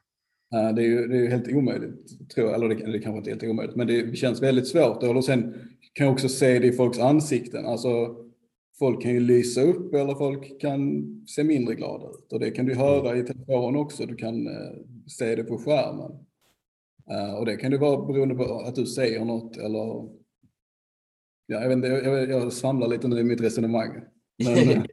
Det 0.50 0.83
är 0.83 0.87
ju 0.87 1.09
det 1.09 1.26
är 1.26 1.31
helt 1.31 1.49
omöjligt, 1.49 2.31
tror 2.35 2.47
jag. 2.47 2.55
Eller 2.55 2.69
det, 2.69 2.93
det 2.93 2.99
kanske 2.99 3.19
inte 3.19 3.31
är 3.31 3.33
helt 3.33 3.45
omöjligt, 3.45 3.76
men 3.76 3.87
det 3.87 4.17
känns 4.17 4.43
väldigt 4.43 4.69
svårt. 4.69 5.02
Eller 5.02 5.21
sen 5.21 5.55
kan 5.93 6.07
jag 6.07 6.12
också 6.12 6.29
se 6.29 6.59
det 6.59 6.67
i 6.67 6.73
folks 6.73 6.99
ansikten. 6.99 7.67
Alltså, 7.67 8.17
folk 8.80 9.02
kan 9.02 9.10
ju 9.10 9.20
lysa 9.20 9.62
upp 9.62 9.94
eller 9.94 10.14
folk 10.14 10.60
kan 10.60 11.04
se 11.26 11.44
mindre 11.44 11.75
glada 11.75 12.06
ut. 12.06 12.32
Och 12.32 12.40
det 12.40 12.50
kan 12.50 12.66
du 12.66 12.75
höra 12.75 13.16
i 13.16 13.22
telefon 13.22 13.76
också. 13.76 14.06
Du 14.06 14.16
kan 14.16 14.46
eh, 14.46 14.72
se 15.06 15.37
det 15.37 15.44
på 15.44 15.58
skärmen. 15.58 16.12
Uh, 17.10 17.34
och 17.34 17.46
det 17.46 17.56
kan 17.56 17.72
ju 17.72 17.78
vara 17.78 18.06
beroende 18.06 18.34
på 18.34 18.60
att 18.60 18.75
du 18.75 18.87
säger 18.87 19.25
något 19.25 19.56
eller... 19.56 20.08
Ja, 21.46 21.60
jag, 21.60 21.68
vet 21.68 21.76
inte, 21.76 21.88
jag, 21.88 22.30
jag 22.30 22.52
svamlar 22.52 22.88
lite 22.88 23.08
nu 23.08 23.20
i 23.20 23.25
mitt 23.25 23.40
resonemang. 23.40 23.90
Men, 24.44 24.87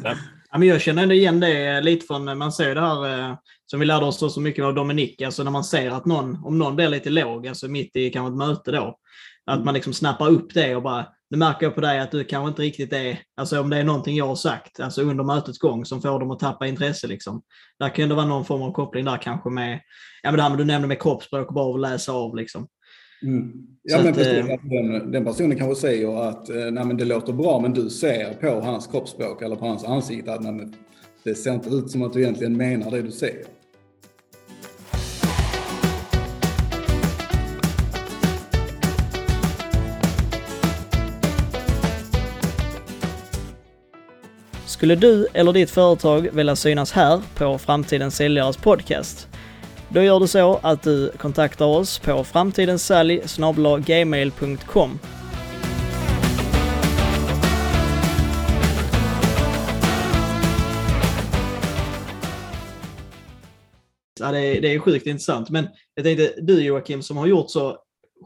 Ja, 0.52 0.58
men 0.58 0.68
jag 0.68 0.80
känner 0.80 1.12
igen 1.12 1.40
det 1.40 1.80
lite 1.80 2.06
från, 2.06 2.38
man 2.38 2.52
ser 2.52 2.74
det 2.74 2.80
här 2.80 3.30
eh, 3.30 3.36
som 3.66 3.80
vi 3.80 3.86
lärde 3.86 4.06
oss 4.06 4.34
så 4.34 4.40
mycket 4.40 4.64
av 4.64 4.74
Dominik, 4.74 5.22
alltså 5.22 5.42
när 5.42 5.50
man 5.50 5.64
ser 5.64 5.90
att 5.90 6.06
någon, 6.06 6.44
om 6.44 6.58
någon 6.58 6.76
blir 6.76 6.88
lite 6.88 7.10
låg, 7.10 7.46
alltså 7.46 7.68
mitt 7.68 7.96
i 7.96 8.10
kanske 8.10 8.32
ett 8.32 8.48
möte 8.48 8.72
då, 8.72 8.98
att 9.46 9.54
mm. 9.54 9.64
man 9.64 9.74
liksom 9.74 9.92
snappar 9.92 10.28
upp 10.28 10.54
det 10.54 10.76
och 10.76 10.82
bara, 10.82 11.06
nu 11.32 11.38
märker 11.38 11.66
jag 11.66 11.74
på 11.74 11.80
dig 11.80 12.00
att 12.00 12.10
du 12.10 12.24
kanske 12.24 12.48
inte 12.48 12.62
riktigt 12.62 12.92
är, 12.92 13.18
alltså 13.36 13.60
om 13.60 13.70
det 13.70 13.76
är 13.76 13.84
någonting 13.84 14.16
jag 14.16 14.26
har 14.26 14.34
sagt, 14.34 14.80
alltså 14.80 15.02
under 15.02 15.24
mötets 15.24 15.58
gång 15.58 15.84
som 15.84 16.02
får 16.02 16.20
dem 16.20 16.30
att 16.30 16.38
tappa 16.38 16.66
intresse 16.66 17.06
liksom. 17.06 17.42
Där 17.78 17.88
kan 17.88 18.08
det 18.08 18.14
vara 18.14 18.26
någon 18.26 18.44
form 18.44 18.62
av 18.62 18.72
koppling 18.72 19.04
där 19.04 19.16
kanske 19.16 19.50
med, 19.50 19.80
ja 20.22 20.30
men 20.30 20.36
det 20.36 20.42
här 20.42 20.56
du 20.56 20.64
nämnde 20.64 20.88
med 20.88 21.02
kroppsspråk 21.02 21.48
och 21.48 21.54
bara 21.54 21.74
att 21.74 21.80
läsa 21.80 22.12
av 22.12 22.36
liksom. 22.36 22.66
Mm. 23.22 23.52
Ja, 23.82 23.98
men 23.98 24.08
att, 24.08 24.14
precis, 24.14 24.32
eh, 24.32 24.58
den, 24.62 25.10
den, 25.10 25.24
personen 25.24 25.58
kanske 25.58 25.80
säger 25.80 26.28
att 26.28 26.48
eh, 26.48 26.56
nej, 26.56 26.84
men 26.84 26.96
det 26.96 27.04
låter 27.04 27.32
bra, 27.32 27.60
men 27.60 27.72
du 27.72 27.90
ser 27.90 28.34
på 28.34 28.60
hans 28.60 28.86
kroppsspråk 28.86 29.42
eller 29.42 29.56
på 29.56 29.66
hans 29.66 29.84
ansikte 29.84 30.32
att 30.32 30.42
nej, 30.42 30.68
det 31.24 31.34
ser 31.34 31.54
inte 31.54 31.70
ut 31.70 31.90
som 31.90 32.02
att 32.02 32.12
du 32.12 32.22
egentligen 32.22 32.56
menar 32.56 32.90
det 32.90 33.02
du 33.02 33.10
säger. 33.10 33.46
Skulle 44.82 44.94
du 44.94 45.26
eller 45.32 45.52
ditt 45.52 45.70
företag 45.70 46.28
vilja 46.32 46.56
synas 46.56 46.92
här 46.92 47.22
på 47.34 47.58
Framtidens 47.58 48.16
Säljares 48.16 48.56
podcast? 48.56 49.28
Då 49.88 50.02
gör 50.02 50.20
du 50.20 50.28
så 50.28 50.60
att 50.62 50.82
du 50.82 51.12
kontaktar 51.18 51.66
oss 51.66 51.98
på 51.98 52.24
framtidenssalg.gmail.com 52.24 54.98
Ja, 64.20 64.32
det, 64.32 64.40
är, 64.40 64.60
det 64.60 64.74
är 64.74 64.78
sjukt 64.78 65.06
intressant. 65.06 65.50
Men 65.50 65.68
jag 65.94 66.04
tänkte, 66.04 66.34
du 66.38 66.64
Joakim 66.64 67.02
som 67.02 67.16
har 67.16 67.26
gjort 67.26 67.50
så 67.50 67.76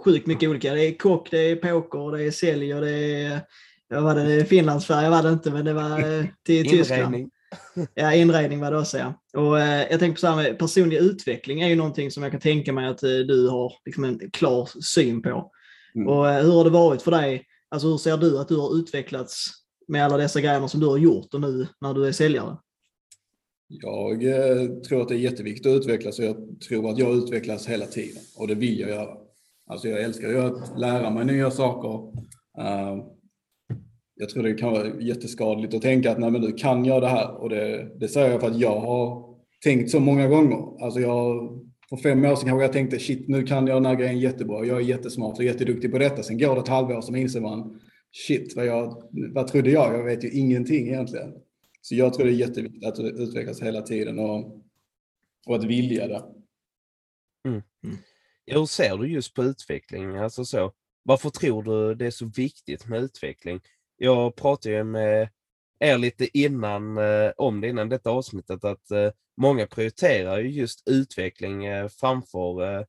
sjukt 0.04 0.26
mycket 0.26 0.48
olika. 0.48 0.74
Det 0.74 0.82
är 0.82 0.98
kock, 0.98 1.30
det 1.30 1.50
är 1.50 1.56
poker, 1.56 2.16
det 2.16 2.24
är 2.24 2.30
sälj 2.30 2.74
och 2.74 2.80
det 2.80 3.22
är 3.22 3.40
jag 3.88 4.02
var 4.02 4.14
det 4.14 4.44
Finlandsfärja 4.44 5.10
var 5.10 5.22
det 5.22 5.30
inte, 5.30 5.50
men 5.50 5.64
det 5.64 5.72
var 5.72 5.98
eh, 5.98 6.24
till 6.46 6.64
Tyskland. 6.70 7.30
Ja, 7.94 8.14
inredning 8.14 8.60
var 8.60 8.70
det 8.70 8.78
också 8.78 8.98
ja. 8.98 9.14
Och, 9.36 9.60
eh, 9.60 9.86
jag 9.90 10.00
tänker 10.00 10.14
på 10.14 10.20
så 10.20 10.26
här 10.26 10.36
med 10.36 10.58
personlig 10.58 10.96
utveckling 10.96 11.60
är 11.60 11.68
ju 11.68 11.76
någonting 11.76 12.10
som 12.10 12.22
jag 12.22 12.32
kan 12.32 12.40
tänka 12.40 12.72
mig 12.72 12.88
att 12.88 13.02
eh, 13.02 13.10
du 13.10 13.48
har 13.48 13.72
liksom 13.84 14.04
en 14.04 14.30
klar 14.30 14.68
syn 14.82 15.22
på. 15.22 15.50
Mm. 15.94 16.08
Och 16.08 16.30
eh, 16.30 16.44
hur 16.44 16.52
har 16.52 16.64
det 16.64 16.70
varit 16.70 17.02
för 17.02 17.10
dig? 17.10 17.44
Alltså 17.68 17.88
hur 17.88 17.96
ser 17.96 18.16
du 18.16 18.38
att 18.38 18.48
du 18.48 18.56
har 18.56 18.78
utvecklats 18.78 19.46
med 19.88 20.04
alla 20.04 20.16
dessa 20.16 20.40
grejer 20.40 20.66
som 20.66 20.80
du 20.80 20.86
har 20.86 20.98
gjort 20.98 21.34
och 21.34 21.40
nu 21.40 21.66
när 21.80 21.94
du 21.94 22.06
är 22.06 22.12
säljare? 22.12 22.56
Jag 23.68 24.24
eh, 24.24 24.68
tror 24.88 25.02
att 25.02 25.08
det 25.08 25.14
är 25.14 25.18
jätteviktigt 25.18 25.66
att 25.66 25.76
utvecklas 25.76 26.18
och 26.18 26.24
jag 26.24 26.36
tror 26.68 26.90
att 26.90 26.98
jag 26.98 27.16
utvecklas 27.16 27.66
hela 27.66 27.86
tiden 27.86 28.22
och 28.36 28.48
det 28.48 28.54
vill 28.54 28.80
jag 28.80 28.90
göra. 28.90 29.16
Alltså 29.70 29.88
jag 29.88 30.02
älskar 30.02 30.28
ju 30.28 30.40
att 30.40 30.78
lära 30.78 31.10
mig 31.10 31.24
nya 31.24 31.50
saker. 31.50 31.88
Uh, 32.58 33.15
jag 34.18 34.28
tror 34.28 34.42
det 34.42 34.54
kan 34.54 34.72
vara 34.72 35.00
jätteskadligt 35.00 35.74
att 35.74 35.82
tänka 35.82 36.10
att 36.10 36.18
nej 36.18 36.30
men 36.30 36.40
nu 36.40 36.52
kan 36.52 36.84
jag 36.84 37.02
det 37.02 37.08
här 37.08 37.36
och 37.36 37.48
det, 37.48 37.90
det 38.00 38.08
säger 38.08 38.30
jag 38.30 38.40
för 38.40 38.48
att 38.48 38.60
jag 38.60 38.80
har 38.80 39.36
tänkt 39.64 39.90
så 39.90 40.00
många 40.00 40.28
gånger. 40.28 40.84
Alltså 40.84 41.00
jag, 41.00 41.50
för 41.88 41.96
fem 41.96 42.24
år 42.24 42.36
sedan 42.36 42.48
kanske 42.48 42.64
jag 42.64 42.72
tänkte 42.72 42.98
shit 42.98 43.28
nu 43.28 43.42
kan 43.42 43.66
jag 43.66 43.76
den 43.76 43.86
här 43.86 43.94
grejen 43.94 44.20
jättebra, 44.20 44.64
jag 44.64 44.76
är 44.76 44.84
jättesmart 44.84 45.38
och 45.38 45.44
jätteduktig 45.44 45.92
på 45.92 45.98
detta. 45.98 46.22
Sen 46.22 46.38
går 46.38 46.54
det 46.54 46.60
ett 46.60 46.68
halvår 46.68 47.00
som 47.00 47.16
inser 47.16 47.40
man 47.40 47.80
shit 48.12 48.56
vad, 48.56 48.66
jag, 48.66 49.02
vad 49.34 49.46
trodde 49.46 49.70
jag? 49.70 49.94
Jag 49.94 50.04
vet 50.04 50.24
ju 50.24 50.30
ingenting 50.30 50.88
egentligen. 50.88 51.32
Så 51.80 51.94
jag 51.94 52.14
tror 52.14 52.26
det 52.26 52.32
är 52.32 52.34
jätteviktigt 52.34 52.84
att 52.84 52.98
utvecklas 52.98 53.62
hela 53.62 53.82
tiden 53.82 54.18
och, 54.18 54.62
och 55.46 55.56
att 55.56 55.64
vilja 55.64 56.08
det. 56.08 56.22
Mm. 57.48 57.62
Mm. 57.84 57.96
Hur 58.46 58.66
ser 58.66 58.96
du 58.96 59.08
just 59.08 59.34
på 59.34 59.44
utveckling? 59.44 60.16
Alltså 60.16 60.44
så, 60.44 60.72
varför 61.02 61.30
tror 61.30 61.62
du 61.62 61.94
det 61.94 62.06
är 62.06 62.10
så 62.10 62.30
viktigt 62.36 62.88
med 62.88 63.02
utveckling? 63.02 63.60
Jag 63.96 64.36
pratade 64.36 64.74
ju 64.74 64.84
med 64.84 65.28
er 65.80 65.98
lite 65.98 66.38
innan 66.38 66.98
eh, 66.98 67.32
om 67.36 67.60
det 67.60 67.68
innan 67.68 67.88
detta 67.88 68.10
avsnittet 68.10 68.64
att 68.64 68.90
eh, 68.90 69.10
många 69.36 69.66
prioriterar 69.66 70.38
ju 70.38 70.50
just 70.50 70.88
utveckling 70.88 71.64
eh, 71.64 71.88
framför 71.88 72.78
eh, 72.78 72.84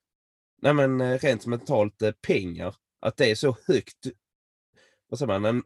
nej 0.62 0.74
men, 0.74 1.02
eh, 1.02 1.18
rent 1.20 1.46
mentalt 1.46 2.02
eh, 2.02 2.12
pengar. 2.12 2.76
Att 3.00 3.18
det 3.18 3.32
är 3.32 3.36
så 3.36 3.58
högt, 3.68 4.08
vad 5.10 5.20
säger 5.20 5.40
man, 5.40 5.46
en 5.46 5.64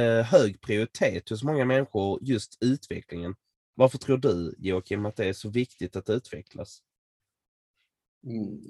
eh, 0.00 0.24
hög 0.24 0.60
prioritet 0.60 1.28
hos 1.28 1.42
många 1.42 1.64
människor 1.64 2.18
just 2.22 2.58
utvecklingen. 2.60 3.34
Varför 3.74 3.98
tror 3.98 4.18
du 4.18 4.54
Joakim 4.58 5.06
att 5.06 5.16
det 5.16 5.24
är 5.24 5.32
så 5.32 5.48
viktigt 5.48 5.96
att 5.96 6.10
utvecklas? 6.10 6.82
Mm, 8.26 8.60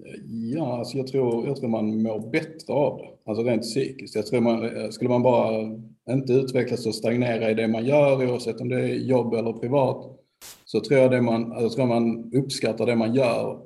ja, 0.55 0.79
alltså 0.79 0.97
jag, 0.97 1.07
tror, 1.07 1.47
jag 1.47 1.57
tror 1.57 1.69
man 1.69 2.03
mår 2.03 2.31
bättre 2.31 2.73
av 2.73 2.99
det, 2.99 3.31
alltså 3.31 3.45
rent 3.45 3.63
psykiskt. 3.63 4.15
Jag 4.15 4.27
tror 4.27 4.41
man, 4.41 4.93
skulle 4.93 5.11
man 5.11 5.23
bara 5.23 5.79
inte 6.11 6.33
utvecklas 6.33 6.87
och 6.87 6.95
stagnera 6.95 7.51
i 7.51 7.55
det 7.55 7.69
man 7.69 7.85
gör, 7.85 8.31
oavsett 8.31 8.61
om 8.61 8.69
det 8.69 8.81
är 8.81 8.95
jobb 8.95 9.35
eller 9.35 9.53
privat, 9.53 10.21
så 10.65 10.81
tror 10.81 11.01
jag, 11.01 11.11
det 11.11 11.23
man, 11.23 11.51
jag 11.51 11.73
tror 11.73 11.87
man 11.87 12.35
uppskattar 12.35 12.87
det 12.87 12.97
man 12.97 13.15
gör 13.15 13.63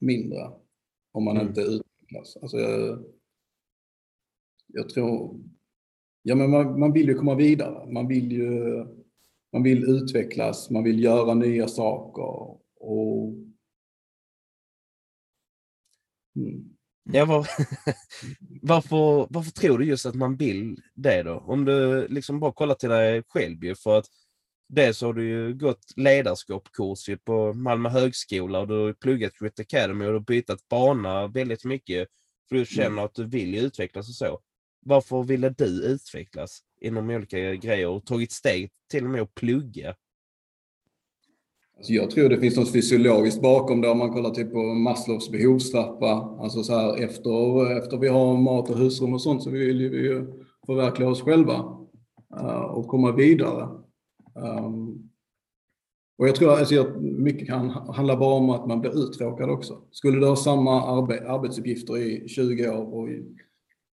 mindre 0.00 0.50
om 1.12 1.24
man 1.24 1.36
mm. 1.36 1.48
inte 1.48 1.60
utvecklas. 1.60 2.36
Alltså 2.42 2.58
jag, 2.58 3.04
jag 4.66 4.88
tror, 4.88 5.40
ja 6.22 6.34
men 6.34 6.50
man, 6.50 6.80
man, 6.80 6.92
vill 6.92 7.08
ju 7.08 7.14
komma 7.14 7.34
vidare, 7.34 7.92
man 7.92 8.08
vill 8.08 8.32
ju 8.32 8.84
man 9.52 9.62
vill 9.62 9.84
utvecklas, 9.84 10.70
man 10.70 10.84
vill 10.84 11.02
göra 11.04 11.34
nya 11.34 11.68
saker 11.68 12.56
och. 12.80 13.45
Ja, 17.12 17.24
var, 17.24 17.48
varför, 18.62 19.26
varför 19.30 19.50
tror 19.50 19.78
du 19.78 19.84
just 19.84 20.06
att 20.06 20.14
man 20.14 20.36
vill 20.36 20.80
det 20.94 21.22
då? 21.22 21.34
Om 21.34 21.64
du 21.64 22.08
liksom 22.08 22.40
bara 22.40 22.52
kollar 22.52 22.74
till 22.74 22.88
dig 22.88 23.22
själv 23.28 23.64
ju, 23.64 23.74
för 23.74 23.98
att 23.98 24.06
dels 24.68 25.00
har 25.02 25.12
du 25.12 25.28
ju 25.28 25.54
gått 25.54 25.92
ledarskapskurs 25.96 27.18
på 27.24 27.52
Malmö 27.52 27.88
högskola 27.88 28.58
och 28.58 28.68
du 28.68 28.74
har 28.74 28.92
pluggat 28.92 29.38
Grit 29.38 29.60
Academy 29.60 30.04
och 30.04 30.08
du 30.08 30.14
har 30.14 30.20
bytt 30.20 30.68
bana 30.68 31.26
väldigt 31.26 31.64
mycket 31.64 32.08
för 32.48 32.56
du 32.56 32.66
känner 32.66 33.04
att 33.04 33.14
du 33.14 33.26
vill 33.26 33.54
utvecklas 33.54 34.08
och 34.08 34.14
så. 34.14 34.40
Varför 34.80 35.22
ville 35.22 35.48
du 35.48 35.64
utvecklas 35.64 36.60
inom 36.80 37.10
olika 37.10 37.54
grejer 37.54 37.88
och 37.88 38.06
tagit 38.06 38.32
steg 38.32 38.70
till 38.90 39.04
och 39.04 39.10
med 39.10 39.22
att 39.22 39.34
plugga? 39.34 39.94
Alltså 41.76 41.92
jag 41.92 42.10
tror 42.10 42.28
det 42.28 42.40
finns 42.40 42.56
något 42.56 42.72
fysiologiskt 42.72 43.42
bakom 43.42 43.80
det 43.80 43.88
om 43.88 43.98
man 43.98 44.12
kollar 44.12 44.30
typ 44.30 44.52
på 44.52 44.62
Maslows 44.62 45.30
behovstrappa. 45.30 46.36
Alltså 46.40 46.62
så 46.62 46.72
här 46.78 47.04
efter, 47.04 47.76
efter 47.78 47.96
vi 47.96 48.08
har 48.08 48.36
mat 48.36 48.70
och 48.70 48.78
husrum 48.78 49.14
och 49.14 49.22
sånt 49.22 49.42
så 49.42 49.50
vill 49.50 49.90
vi 49.90 49.98
ju 49.98 50.26
förverkliga 50.66 51.08
oss 51.08 51.22
själva 51.22 51.54
uh, 52.40 52.60
och 52.60 52.88
komma 52.88 53.12
vidare. 53.12 53.68
Um, 54.34 55.10
och 56.18 56.28
jag 56.28 56.34
tror 56.34 56.52
att 56.52 56.58
alltså, 56.58 57.00
mycket 57.00 57.48
kan 57.48 57.70
handla 57.70 58.16
bara 58.16 58.34
om 58.34 58.50
att 58.50 58.66
man 58.66 58.80
blir 58.80 58.98
uttråkad 58.98 59.50
också. 59.50 59.82
Skulle 59.90 60.20
du 60.20 60.26
ha 60.26 60.36
samma 60.36 60.82
arbe 60.82 61.30
arbetsuppgifter 61.30 61.98
i 61.98 62.28
20 62.28 62.70
år 62.70 62.94
och 62.94 63.08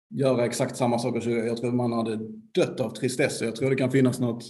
göra 0.09 0.45
exakt 0.45 0.77
samma 0.77 0.99
saker 0.99 1.21
20 1.21 1.41
år, 1.41 1.47
jag 1.47 1.57
tror 1.57 1.71
man 1.71 1.93
hade 1.93 2.19
dött 2.55 2.79
av 2.79 2.89
tristess. 2.89 3.41
Jag 3.41 3.55
tror 3.55 3.69
det 3.69 3.75
kan 3.75 3.91
finnas 3.91 4.19
något, 4.19 4.43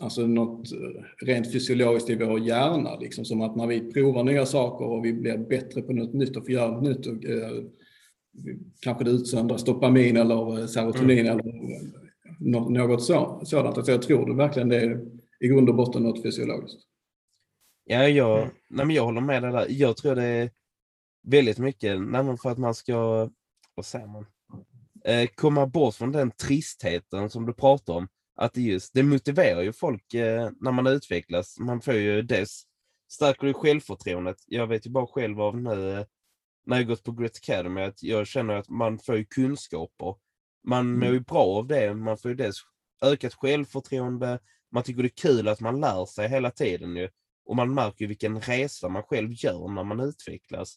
alltså 0.00 0.26
något 0.26 0.72
eh, 0.72 1.26
rent 1.26 1.52
fysiologiskt 1.52 2.10
i 2.10 2.14
vår 2.14 2.40
hjärna, 2.40 2.96
liksom 2.96 3.24
som 3.24 3.40
att 3.40 3.56
när 3.56 3.66
vi 3.66 3.92
provar 3.92 4.24
nya 4.24 4.46
saker 4.46 4.84
och 4.84 5.04
vi 5.04 5.12
blir 5.12 5.38
bättre 5.38 5.82
på 5.82 5.92
något 5.92 6.14
nytt 6.14 6.36
och 6.36 6.44
får 6.44 6.52
göra 6.52 6.70
något 6.70 6.82
nytt, 6.82 7.06
och, 7.06 7.24
eh, 7.24 7.64
kanske 8.80 9.04
det 9.04 9.10
utsöndras 9.10 9.64
dopamin 9.64 10.16
eller 10.16 10.66
serotonin 10.66 11.26
mm. 11.26 11.38
eller 11.38 12.86
något 12.86 13.02
så, 13.02 13.40
sådant. 13.44 13.76
Alltså 13.76 13.92
jag 13.92 14.02
tror 14.02 14.26
det 14.26 14.34
verkligen 14.34 14.68
det 14.68 14.76
är 14.76 15.06
i 15.40 15.48
grund 15.48 15.68
och 15.68 15.74
botten 15.74 16.02
något 16.02 16.22
fysiologiskt. 16.22 16.80
Ja, 17.84 18.08
jag, 18.08 18.38
mm. 18.38 18.54
nej, 18.68 18.86
men 18.86 18.96
jag 18.96 19.04
håller 19.04 19.20
med 19.20 19.42
dig 19.42 19.52
där. 19.52 19.66
Jag 19.68 19.96
tror 19.96 20.14
det 20.14 20.24
är 20.24 20.50
väldigt 21.22 21.58
mycket 21.58 22.00
nej, 22.00 22.36
för 22.42 22.50
att 22.50 22.58
man 22.58 22.74
ska, 22.74 23.28
vad 23.74 23.86
säger 23.86 24.06
man, 24.06 24.26
eh, 25.04 25.28
komma 25.34 25.66
bort 25.66 25.94
från 25.94 26.12
den 26.12 26.30
tristheten 26.30 27.30
som 27.30 27.46
du 27.46 27.52
pratar 27.52 27.94
om. 27.94 28.08
Att 28.40 28.54
det 28.54 28.60
just, 28.60 28.94
det 28.94 29.02
motiverar 29.02 29.62
ju 29.62 29.72
folk 29.72 30.14
eh, 30.14 30.50
när 30.60 30.72
man 30.72 30.86
utvecklas. 30.86 31.58
Man 31.58 31.80
får 31.80 31.94
ju 31.94 32.22
dels 32.22 32.66
stärker 33.12 33.46
ju 33.46 33.54
självförtroendet. 33.54 34.36
Jag 34.46 34.66
vet 34.66 34.86
ju 34.86 34.90
bara 34.90 35.06
själv 35.06 35.40
av 35.40 35.58
nu 35.58 35.98
eh, 35.98 36.06
när 36.66 36.76
jag 36.76 36.86
gått 36.86 37.04
på 37.04 37.12
Grit 37.12 37.36
Academy 37.36 37.80
att 37.80 38.02
jag 38.02 38.26
känner 38.26 38.54
att 38.54 38.68
man 38.68 38.98
får 38.98 39.16
ju 39.16 39.24
kunskaper. 39.24 40.14
Man 40.64 40.80
mm. 40.80 40.98
mår 40.98 41.12
ju 41.12 41.20
bra 41.20 41.44
av 41.44 41.66
det. 41.66 41.94
Man 41.94 42.18
får 42.18 42.30
ju 42.30 42.34
dels 42.34 42.56
ökat 43.02 43.34
självförtroende. 43.34 44.38
Man 44.72 44.82
tycker 44.82 45.02
det 45.02 45.08
är 45.08 45.28
kul 45.28 45.48
att 45.48 45.60
man 45.60 45.80
lär 45.80 46.06
sig 46.06 46.28
hela 46.28 46.50
tiden 46.50 46.96
ju. 46.96 47.08
Och 47.44 47.56
man 47.56 47.74
märker 47.74 48.00
ju 48.04 48.06
vilken 48.06 48.40
resa 48.40 48.88
man 48.88 49.02
själv 49.02 49.30
gör 49.32 49.68
när 49.68 49.84
man 49.84 50.00
utvecklas. 50.00 50.76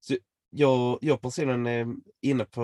Så 0.00 0.16
jag, 0.50 0.98
jag 1.00 1.20
personligen 1.20 1.66
är 1.66 1.96
inne 2.20 2.44
på 2.44 2.62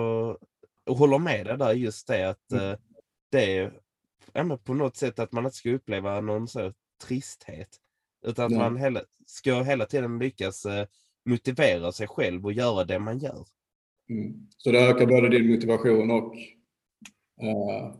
och 0.85 0.97
håller 0.97 1.17
med 1.17 1.45
dig 1.45 1.57
där 1.57 1.73
just 1.73 2.07
det 2.07 2.29
att 2.29 2.51
mm. 2.51 2.71
eh, 2.71 2.77
det 3.31 3.71
ja, 4.33 4.57
på 4.57 4.73
något 4.73 4.97
sätt 4.97 5.19
att 5.19 5.31
man 5.31 5.45
inte 5.45 5.57
ska 5.57 5.69
uppleva 5.69 6.21
någon 6.21 6.47
så 6.47 6.73
tristhet. 7.03 7.69
Utan 8.25 8.45
att 8.45 8.51
ja. 8.51 8.57
man 8.57 8.77
hela, 8.77 9.01
ska 9.25 9.61
hela 9.61 9.85
tiden 9.85 10.19
lyckas 10.19 10.65
eh, 10.65 10.87
motivera 11.25 11.91
sig 11.91 12.07
själv 12.07 12.45
och 12.45 12.53
göra 12.53 12.83
det 12.83 12.99
man 12.99 13.19
gör. 13.19 13.45
Mm. 14.09 14.47
Så 14.57 14.71
det 14.71 14.79
ökar 14.79 15.05
både 15.05 15.29
din 15.29 15.51
motivation 15.51 16.11
och, 16.11 16.35
uh, 17.43 17.95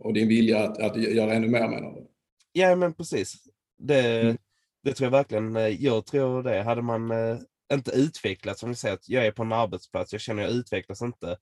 och 0.00 0.12
din 0.12 0.28
vilja 0.28 0.58
att, 0.58 0.78
att 0.78 0.96
göra 0.96 1.34
ännu 1.34 1.48
mer 1.48 1.68
menar 1.68 1.92
du? 1.94 2.06
Ja 2.52 2.76
men 2.76 2.94
precis. 2.94 3.34
Det, 3.78 4.20
mm. 4.20 4.36
det 4.82 4.92
tror 4.92 5.06
jag 5.06 5.10
verkligen. 5.10 5.56
Eh, 5.56 5.68
jag 5.68 6.06
tror 6.06 6.42
det. 6.42 6.62
Hade 6.62 6.82
man 6.82 7.10
uh, 7.10 7.38
inte 7.72 7.90
utvecklats, 7.90 8.60
som 8.60 8.68
vi 8.68 8.76
säger 8.76 8.94
att 8.94 9.08
jag 9.08 9.26
är 9.26 9.32
på 9.32 9.42
en 9.42 9.52
arbetsplats, 9.52 10.12
jag 10.12 10.20
känner 10.20 10.42
jag 10.42 10.52
utvecklas 10.52 11.02
inte. 11.02 11.38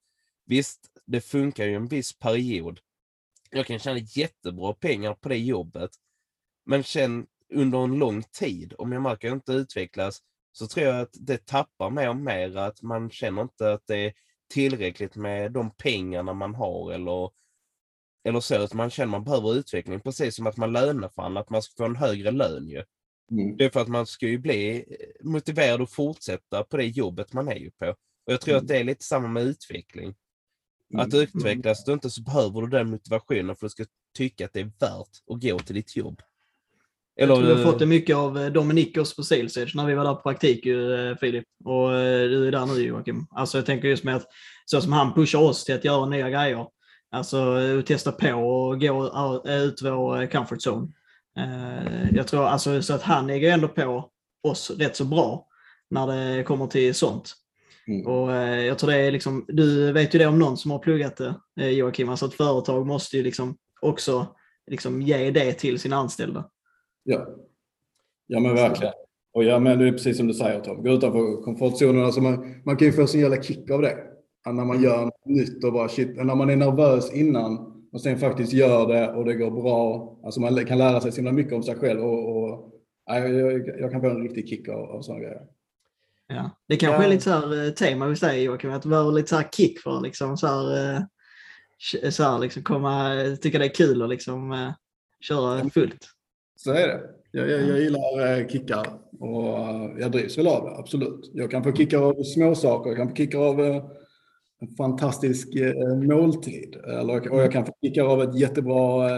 Visst, 0.47 0.81
det 1.07 1.21
funkar 1.21 1.65
ju 1.65 1.75
en 1.75 1.89
viss 1.89 2.19
period. 2.19 2.81
Jag 3.55 3.67
kan 3.67 3.79
tjäna 3.79 3.99
jättebra 3.99 4.75
pengar 4.75 5.15
på 5.15 5.29
det 5.29 5.39
jobbet. 5.39 5.91
Men 6.67 6.83
känn 6.83 7.27
under 7.55 7.85
en 7.85 7.99
lång 7.99 8.23
tid, 8.23 8.75
om 8.79 8.93
jag 8.93 9.03
märker 9.03 9.29
att 9.29 9.31
jag 9.31 9.37
inte 9.37 9.53
utvecklas, 9.53 10.21
så 10.53 10.67
tror 10.67 10.87
jag 10.87 11.01
att 11.01 11.17
det 11.21 11.47
tappar 11.47 11.91
mer 11.91 12.09
och 12.09 12.17
mer 12.17 12.57
att 12.57 12.83
man 12.83 13.11
känner 13.11 13.43
inte 13.43 13.73
att 13.73 13.87
det 13.87 13.97
är 13.97 14.13
tillräckligt 14.51 15.17
med 15.17 15.53
de 15.53 15.71
pengarna 15.71 16.33
man 16.33 16.55
har 16.55 16.93
eller, 16.93 17.31
eller 18.25 18.41
så. 18.41 18.63
Att 18.63 18.75
man 18.75 18.91
känner 18.91 19.07
att 19.07 19.11
man 19.11 19.25
behöver 19.25 19.55
utveckling. 19.55 20.01
Precis 20.01 20.37
som 20.37 20.47
att 20.47 20.57
man 20.57 20.73
löneförhandlar, 20.73 21.43
att 21.43 21.51
man 21.51 21.63
ska 21.63 21.85
få 21.85 21.85
en 21.85 21.97
högre 21.97 22.31
lön 22.31 22.69
ju. 22.69 22.85
Mm. 23.31 23.57
Det 23.57 23.65
är 23.65 23.71
för 23.71 23.81
att 23.81 23.89
man 23.89 24.07
ska 24.07 24.27
ju 24.27 24.39
bli 24.39 24.85
motiverad 25.21 25.83
att 25.83 25.91
fortsätta 25.91 26.65
på 26.65 26.77
det 26.77 26.87
jobbet 26.87 27.33
man 27.33 27.49
är 27.49 27.57
ju 27.57 27.71
på. 27.71 27.91
Och 28.27 28.33
jag 28.33 28.41
tror 28.41 28.55
mm. 28.55 28.63
att 28.63 28.69
det 28.69 28.77
är 28.77 28.85
lite 28.85 29.05
samma 29.05 29.29
med 29.29 29.43
utveckling. 29.43 30.15
Att 30.95 31.13
mm. 31.13 31.23
utvecklas 31.23 31.85
du 31.85 31.93
inte 31.93 32.11
så 32.11 32.23
behöver 32.23 32.61
du 32.61 32.67
den 32.67 32.91
motivationen 32.91 33.57
för 33.57 33.67
att 33.67 33.77
du 33.77 33.85
ska 33.85 33.93
tycka 34.17 34.45
att 34.45 34.53
det 34.53 34.61
är 34.61 34.71
värt 34.81 35.09
att 35.31 35.43
gå 35.43 35.59
till 35.59 35.75
ditt 35.75 35.97
jobb. 35.97 36.23
Eller, 37.17 37.35
jag 37.35 37.45
tror 37.45 37.57
har 37.57 37.65
fått 37.65 37.79
det 37.79 37.87
mycket 37.87 38.17
av 38.17 38.39
eh, 38.39 38.53
Dominikos 38.53 39.17
på 39.17 39.23
Sales 39.23 39.57
Edge 39.57 39.75
när 39.75 39.87
vi 39.87 39.95
var 39.95 40.05
där 40.05 40.15
på 40.15 40.23
praktik, 40.23 40.67
eh, 40.67 41.17
Filip. 41.17 41.45
Och 41.65 41.95
eh, 41.95 42.29
du 42.29 42.49
är 42.49 42.53
där 42.53 42.67
nu 42.67 42.83
Joakim. 42.83 43.27
Alltså 43.31 43.59
jag 43.59 43.67
tänker 43.67 43.89
just 43.89 44.05
med 44.05 44.17
att 44.17 44.27
så 44.65 44.81
som 44.81 44.93
han 44.93 45.15
pushar 45.15 45.39
oss 45.39 45.65
till 45.65 45.75
att 45.75 45.85
göra 45.85 46.07
nya 46.07 46.31
grejer. 46.31 46.67
Alltså 47.11 47.57
testa 47.87 48.13
på 48.13 48.35
och 48.35 48.81
gå 48.81 49.13
ut 49.47 49.83
vår 49.83 50.27
comfort 50.27 50.67
zone. 50.67 50.89
Jag 52.13 52.27
tror 52.27 52.47
alltså 52.47 52.83
så 52.83 52.95
att 52.95 53.03
han 53.03 53.27
lägger 53.27 53.53
ändå 53.53 53.69
på 53.69 54.11
oss 54.43 54.71
rätt 54.71 54.97
så 54.97 55.05
bra 55.05 55.47
när 55.91 56.07
det 56.07 56.43
kommer 56.43 56.67
till 56.67 56.95
sånt. 56.95 57.35
Mm. 57.89 58.07
Och 58.07 58.33
jag 58.67 58.79
tror 58.79 58.91
det 58.91 58.97
är 58.97 59.13
liksom, 59.13 59.45
du 59.49 59.93
vet 59.93 60.15
ju 60.15 60.19
det 60.19 60.27
om 60.27 60.39
någon 60.39 60.57
som 60.57 60.71
har 60.71 60.79
pluggat 60.79 61.21
det 61.57 61.71
Joakim, 61.71 62.09
alltså 62.09 62.27
ett 62.27 62.35
företag 62.35 62.87
måste 62.87 63.17
ju 63.17 63.23
liksom 63.23 63.57
också 63.81 64.27
liksom 64.67 65.03
ge 65.03 65.31
det 65.31 65.53
till 65.53 65.79
sina 65.79 65.97
anställda. 65.97 66.51
Ja, 67.03 67.27
ja 68.27 68.41
men 68.41 68.55
verkligen. 68.55 68.93
Och 69.35 69.45
ja, 69.45 69.59
men 69.59 69.79
det 69.79 69.89
är 69.89 69.93
precis 69.93 70.17
som 70.17 70.27
du 70.27 70.35
säger 70.35 70.61
Tom, 70.61 70.83
gå 70.83 70.91
utanför 70.91 71.43
komfortzonen. 71.43 72.05
Alltså 72.05 72.21
man, 72.21 72.63
man 72.65 72.77
kan 72.77 72.87
ju 72.87 72.93
få 72.93 73.07
sin 73.07 73.21
jävla 73.21 73.43
kick 73.43 73.71
av 73.71 73.83
det. 73.83 73.97
När 74.47 74.53
man 74.53 74.71
mm. 74.71 74.83
gör 74.83 75.05
något 75.05 75.27
nytt 75.27 75.65
och 75.65 75.73
bara 75.73 75.89
shit, 75.89 76.17
när 76.17 76.35
man 76.35 76.51
är 76.51 76.57
nervös 76.57 77.13
innan 77.13 77.73
och 77.93 78.01
sen 78.01 78.19
faktiskt 78.19 78.53
gör 78.53 78.87
det 78.87 79.13
och 79.13 79.25
det 79.25 79.35
går 79.35 79.51
bra. 79.51 80.17
Alltså 80.25 80.41
man 80.41 80.67
kan 80.67 80.79
lära 80.79 81.01
sig 81.01 81.13
så 81.13 81.17
himla 81.17 81.33
mycket 81.33 81.53
om 81.53 81.63
sig 81.63 81.75
själv 81.75 82.01
och, 82.01 82.37
och 82.37 82.73
ja, 83.07 83.19
jag, 83.19 83.69
jag, 83.69 83.91
kan 83.91 84.01
få 84.01 84.11
en 84.11 84.23
riktig 84.23 84.49
kick 84.49 84.69
av, 84.69 84.91
av 84.91 85.03
sådana 85.03 85.23
grejer. 85.23 85.43
Ja. 86.35 86.51
Det 86.69 86.77
kanske 86.77 87.03
ja. 87.03 87.07
är 87.07 87.11
lite 87.11 87.25
så 87.25 87.31
här 87.31 87.67
eh, 87.67 87.71
tema 87.71 88.07
hos 88.07 88.21
dig 88.21 88.43
Joakim, 88.43 88.71
att 88.71 88.85
behöver 88.85 89.13
lite 89.13 89.29
så 89.29 89.37
här 89.37 89.49
kick 89.53 89.81
för 89.81 89.97
att 89.97 90.03
liksom 90.03 90.37
så 90.37 90.47
här, 90.47 90.95
eh, 90.95 92.11
så 92.11 92.23
här 92.23 92.39
liksom 92.39 92.63
komma, 92.63 93.11
tycka 93.43 93.59
det 93.59 93.65
är 93.65 93.75
kul 93.75 94.03
och 94.03 94.09
liksom 94.09 94.53
eh, 94.53 94.71
köra 95.21 95.71
fullt. 95.71 96.09
Så 96.57 96.73
är 96.73 96.89
det. 96.89 97.01
Jag, 97.31 97.51
jag, 97.51 97.69
jag 97.69 97.81
gillar 97.81 98.39
eh, 98.39 98.49
kickar 98.49 98.87
och 99.21 99.59
eh, 99.59 99.91
jag 99.99 100.13
drivs 100.13 100.39
väl 100.39 100.47
av 100.47 100.65
det, 100.65 100.77
absolut. 100.77 101.31
Jag 101.35 101.51
kan 101.51 101.65
få 101.65 101.73
kickar 101.73 101.99
av 101.99 102.23
småsaker, 102.23 102.91
jag 102.91 102.97
kan 102.97 103.09
få 103.09 103.15
kickar 103.15 103.39
av 103.39 103.61
eh, 103.61 103.85
en 104.61 104.69
fantastisk 104.77 105.49
måltid. 106.03 106.77
Eller, 106.77 107.33
och 107.33 107.41
jag 107.41 107.53
kan 107.53 107.67
få 107.67 107.73
kickar 107.83 108.05
av 108.05 108.23
ett 108.23 108.39
jättebra 108.39 109.09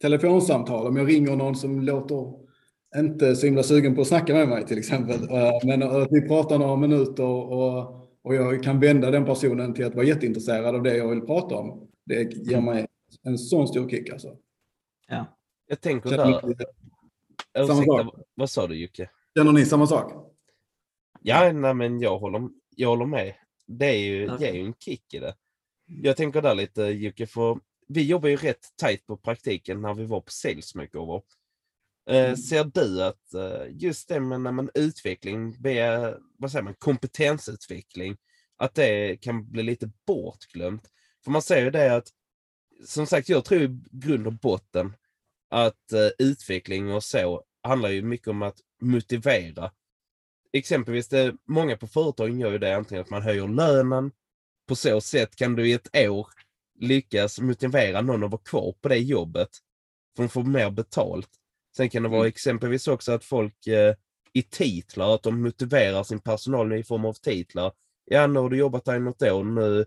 telefonsamtal. 0.00 0.86
Om 0.86 0.96
jag 0.96 1.08
ringer 1.08 1.36
någon 1.36 1.56
som 1.56 1.80
låter 1.80 2.45
inte 2.96 3.36
så 3.36 3.46
himla 3.46 3.62
sugen 3.62 3.94
på 3.94 4.00
att 4.00 4.06
snacka 4.06 4.34
med 4.34 4.48
mig 4.48 4.66
till 4.66 4.78
exempel. 4.78 5.20
Men 5.64 5.82
att 5.82 6.08
vi 6.10 6.28
pratar 6.28 6.58
några 6.58 6.76
minuter 6.76 7.24
och, 7.24 8.08
och 8.22 8.34
jag 8.34 8.62
kan 8.62 8.80
vända 8.80 9.10
den 9.10 9.24
personen 9.24 9.74
till 9.74 9.84
att 9.86 9.94
vara 9.94 10.06
jätteintresserad 10.06 10.74
av 10.74 10.82
det 10.82 10.96
jag 10.96 11.08
vill 11.08 11.20
prata 11.20 11.56
om. 11.56 11.88
Det 12.04 12.22
ger 12.22 12.60
mig 12.60 12.86
en 13.22 13.38
sån 13.38 13.68
stor 13.68 13.90
kick 13.90 14.10
alltså. 14.10 14.36
Ja. 15.08 15.26
Jag 15.66 15.80
tänker 15.80 16.10
där... 16.10 16.54
Ursäkta, 17.58 18.10
vad 18.34 18.50
sa 18.50 18.66
du 18.66 18.74
Jocke? 18.74 19.10
Känner 19.36 19.52
ni 19.52 19.64
samma 19.64 19.86
sak? 19.86 20.12
Ja, 21.20 21.52
nej, 21.52 21.74
men 21.74 22.00
jag 22.00 22.18
håller, 22.18 22.48
jag 22.76 22.88
håller 22.88 23.06
med. 23.06 23.34
Det 23.66 23.86
är 23.86 23.98
ju, 23.98 24.32
okay. 24.32 24.56
ju 24.56 24.66
en 24.66 24.74
kick 24.74 25.14
i 25.14 25.18
det. 25.18 25.34
Jag 25.86 26.16
tänker 26.16 26.42
där 26.42 26.54
lite 26.54 26.82
Jocke, 26.82 27.26
för 27.26 27.58
vi 27.88 28.02
jobbar 28.02 28.28
ju 28.28 28.36
rätt 28.36 28.66
tajt 28.76 29.06
på 29.06 29.16
praktiken 29.16 29.80
när 29.82 29.94
vi 29.94 30.04
var 30.04 30.20
på 30.20 30.30
Sales 30.30 30.74
Makeover. 30.74 31.22
Eh, 32.10 32.24
mm. 32.24 32.36
Ser 32.36 32.64
du 32.64 33.02
att 33.02 33.34
eh, 33.34 33.66
just 33.70 34.08
det 34.08 34.20
med 34.20 34.40
när 34.40 34.52
man 34.52 34.70
utveckling 34.74 35.62
via 35.62 36.14
vad 36.38 36.52
säger 36.52 36.62
man, 36.62 36.74
kompetensutveckling, 36.74 38.16
att 38.56 38.74
det 38.74 39.16
kan 39.16 39.50
bli 39.50 39.62
lite 39.62 39.90
bortglömt? 40.06 40.90
För 41.24 41.30
man 41.30 41.42
säger 41.42 41.64
ju 41.64 41.70
det 41.70 41.96
att, 41.96 42.08
som 42.84 43.06
sagt, 43.06 43.28
jag 43.28 43.44
tror 43.44 43.62
i 43.62 43.80
grund 43.90 44.26
och 44.26 44.32
botten 44.32 44.92
att 45.50 45.92
uh, 45.92 46.26
utveckling 46.26 46.92
och 46.92 47.04
så 47.04 47.42
handlar 47.62 47.88
ju 47.88 48.02
mycket 48.02 48.28
om 48.28 48.42
att 48.42 48.60
motivera. 48.80 49.70
exempelvis, 50.52 51.08
det, 51.08 51.34
många 51.48 51.76
på 51.76 51.86
företagen 51.86 52.40
gör 52.40 52.52
ju 52.52 52.58
det 52.58 52.76
antingen 52.76 53.02
att 53.02 53.10
man 53.10 53.22
höjer 53.22 53.48
lönen. 53.48 54.12
På 54.68 54.76
så 54.76 55.00
sätt 55.00 55.36
kan 55.36 55.56
du 55.56 55.68
i 55.68 55.72
ett 55.72 55.96
år 55.96 56.28
lyckas 56.78 57.40
motivera 57.40 58.00
någon 58.00 58.24
att 58.24 58.30
vara 58.30 58.42
kvar 58.42 58.74
på 58.80 58.88
det 58.88 58.98
jobbet. 58.98 59.48
För 60.16 60.22
de 60.22 60.28
får 60.28 60.42
mer 60.44 60.70
betalt. 60.70 61.30
Sen 61.76 61.90
kan 61.90 62.02
det 62.02 62.08
vara 62.08 62.20
Mm. 62.20 62.28
exempelvis 62.28 62.88
också 62.88 63.12
att 63.12 63.24
folk 63.24 63.66
eh, 63.66 63.94
i 64.32 64.42
titlar, 64.42 65.14
att 65.14 65.22
de 65.22 65.42
motiverar 65.42 66.02
sin 66.02 66.20
personal 66.20 66.72
i 66.72 66.84
form 66.84 67.04
av 67.04 67.12
titlar. 67.12 67.72
Ja, 68.04 68.26
nu 68.26 68.40
har 68.40 68.50
du 68.50 68.56
jobbat 68.56 68.86
här 68.88 68.96
i 68.96 69.00
något 69.00 69.22
år, 69.22 69.44
nu 69.44 69.80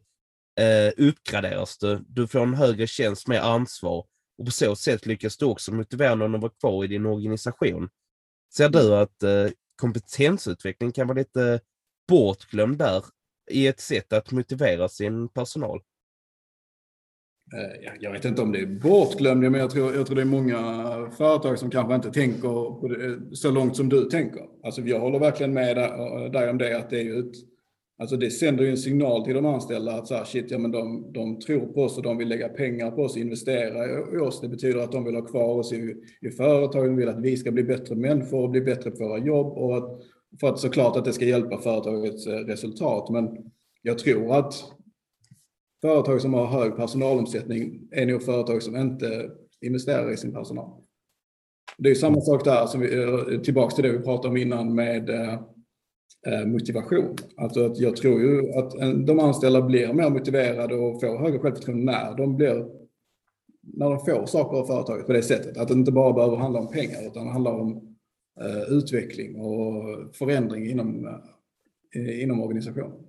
eh, 0.63 0.93
uppgraderas 0.97 1.77
du. 1.77 2.05
Du 2.07 2.27
får 2.27 2.39
en 2.39 2.53
högre 2.53 2.87
tjänst 2.87 3.27
med 3.27 3.43
ansvar. 3.45 4.05
Och 4.37 4.45
på 4.45 4.51
så 4.51 4.75
sätt 4.75 5.05
lyckas 5.05 5.37
du 5.37 5.45
också 5.45 5.73
motivera 5.73 6.15
någon 6.15 6.35
att 6.35 6.41
vara 6.41 6.51
kvar 6.59 6.83
i 6.83 6.87
din 6.87 7.05
organisation. 7.05 7.89
Ser 8.53 8.69
du 8.69 8.95
att 8.95 9.23
eh, 9.23 9.47
kompetensutveckling 9.81 10.91
kan 10.91 11.07
vara 11.07 11.17
lite 11.17 11.59
bortglömd 12.07 12.77
där 12.77 13.05
i 13.51 13.67
ett 13.67 13.79
sätt 13.79 14.13
att 14.13 14.31
motivera 14.31 14.89
sin 14.89 15.29
personal? 15.29 15.81
Eh, 17.53 17.93
jag 17.99 18.11
vet 18.11 18.25
inte 18.25 18.41
om 18.41 18.51
det 18.51 18.59
är 18.59 18.65
bortglömd, 18.65 19.41
men 19.41 19.61
jag 19.61 19.69
tror, 19.69 19.95
jag 19.95 20.05
tror 20.05 20.15
det 20.15 20.21
är 20.21 20.25
många 20.25 20.57
företag 21.17 21.59
som 21.59 21.69
kanske 21.69 21.95
inte 21.95 22.11
tänker 22.11 22.49
på 22.79 22.87
det, 22.87 23.05
eh, 23.05 23.17
så 23.31 23.51
långt 23.51 23.75
som 23.75 23.89
du 23.89 24.05
tänker. 24.05 24.41
Alltså 24.63 24.81
jag 24.81 24.99
håller 24.99 25.19
verkligen 25.19 25.53
med 25.53 25.77
eh, 25.77 26.31
dig 26.31 26.49
om 26.49 26.57
det, 26.57 26.77
att 26.77 26.89
det 26.89 26.99
är 26.99 27.03
ju 27.03 27.19
ett, 27.19 27.35
alltså 27.99 28.17
det 28.17 28.31
sänder 28.31 28.63
ju 28.63 28.69
en 28.69 28.77
signal 28.77 29.25
till 29.25 29.33
de 29.33 29.45
anställda 29.45 29.91
att 29.91 30.07
så 30.07 30.15
här, 30.15 30.23
shit, 30.25 30.51
ja, 30.51 30.57
men 30.57 30.71
de, 30.71 31.11
de 31.13 31.39
tror 31.39 31.65
på 31.65 31.83
oss 31.83 31.97
och 31.97 32.03
de 32.03 32.17
vill 32.17 32.27
lägga 32.27 32.49
pengar 32.49 32.91
på 32.91 33.01
oss, 33.01 33.17
investera 33.17 33.85
i, 34.13 34.17
oss. 34.17 34.41
Det 34.41 34.49
betyder 34.49 34.79
att 34.79 34.91
de 34.91 35.05
vill 35.05 35.15
ha 35.15 35.25
kvar 35.25 35.55
oss 35.55 35.73
i, 35.73 35.95
i 36.21 36.29
företagen, 36.29 36.95
vill 36.95 37.09
att 37.09 37.21
vi 37.21 37.37
ska 37.37 37.51
bli 37.51 37.63
bättre 37.63 37.95
människor 37.95 38.43
och 38.43 38.49
bli 38.49 38.61
bättre 38.61 38.91
på 38.91 39.07
våra 39.07 39.17
jobb 39.17 39.57
och 39.57 39.77
att, 39.77 40.01
för 40.39 40.49
att 40.49 40.59
såklart 40.59 40.97
att 40.97 41.05
det 41.05 41.13
ska 41.13 41.25
hjälpa 41.25 41.57
företagets 41.57 42.27
resultat. 42.27 43.09
Men 43.09 43.29
jag 43.81 43.99
tror 43.99 44.35
att 44.35 44.53
företag 45.81 46.21
som 46.21 46.33
har 46.33 46.45
hög 46.45 46.75
personalomsättning 46.75 47.87
är 47.91 48.05
nog 48.05 48.23
företag 48.23 48.63
som 48.63 48.75
inte 48.75 49.31
investerar 49.61 50.11
i 50.11 50.17
sin 50.17 50.33
personal. 50.33 50.81
Det 51.77 51.89
är 51.89 51.95
samma 51.95 52.21
sak 52.21 52.45
där, 52.45 52.65
som 52.65 52.81
vi, 52.81 53.03
eh, 53.03 53.41
tillbaka 53.41 53.75
till 53.75 53.83
det 53.83 53.91
vi 53.91 53.99
pratade 53.99 54.27
om 54.27 54.37
innan 54.37 54.75
med 54.75 55.09
eh, 55.09 55.33
eh, 56.27 56.45
motivation. 56.45 57.15
Alltså 57.37 57.65
att 57.65 57.79
jag 57.79 57.95
tror 57.95 58.21
ju 58.21 58.51
att 58.51 58.71
de 59.07 59.19
anställda 59.19 59.61
blir 59.61 59.93
mer 59.93 60.09
motiverade 60.09 60.75
och 60.75 60.99
får 60.99 61.17
högre 61.17 61.39
självförtroende 61.39 61.85
när 61.91 62.17
de 62.17 62.35
blir 62.35 62.79
när 63.61 63.89
de 63.89 63.99
får 63.99 64.25
saker 64.25 64.57
av 64.57 64.65
företaget 64.65 65.07
på 65.07 65.13
det 65.13 65.21
sättet. 65.21 65.57
Att 65.57 65.67
det 65.67 65.73
inte 65.73 65.91
bara 65.91 66.13
behöver 66.13 66.37
handla 66.37 66.59
om 66.59 66.71
pengar 66.71 67.07
utan 67.07 67.25
det 67.25 67.31
handlar 67.31 67.51
om 67.51 67.95
utveckling 68.69 69.35
och 69.35 69.83
förändring 70.15 70.69
inom, 70.69 71.19
inom 71.95 72.41
organisationen. 72.41 73.08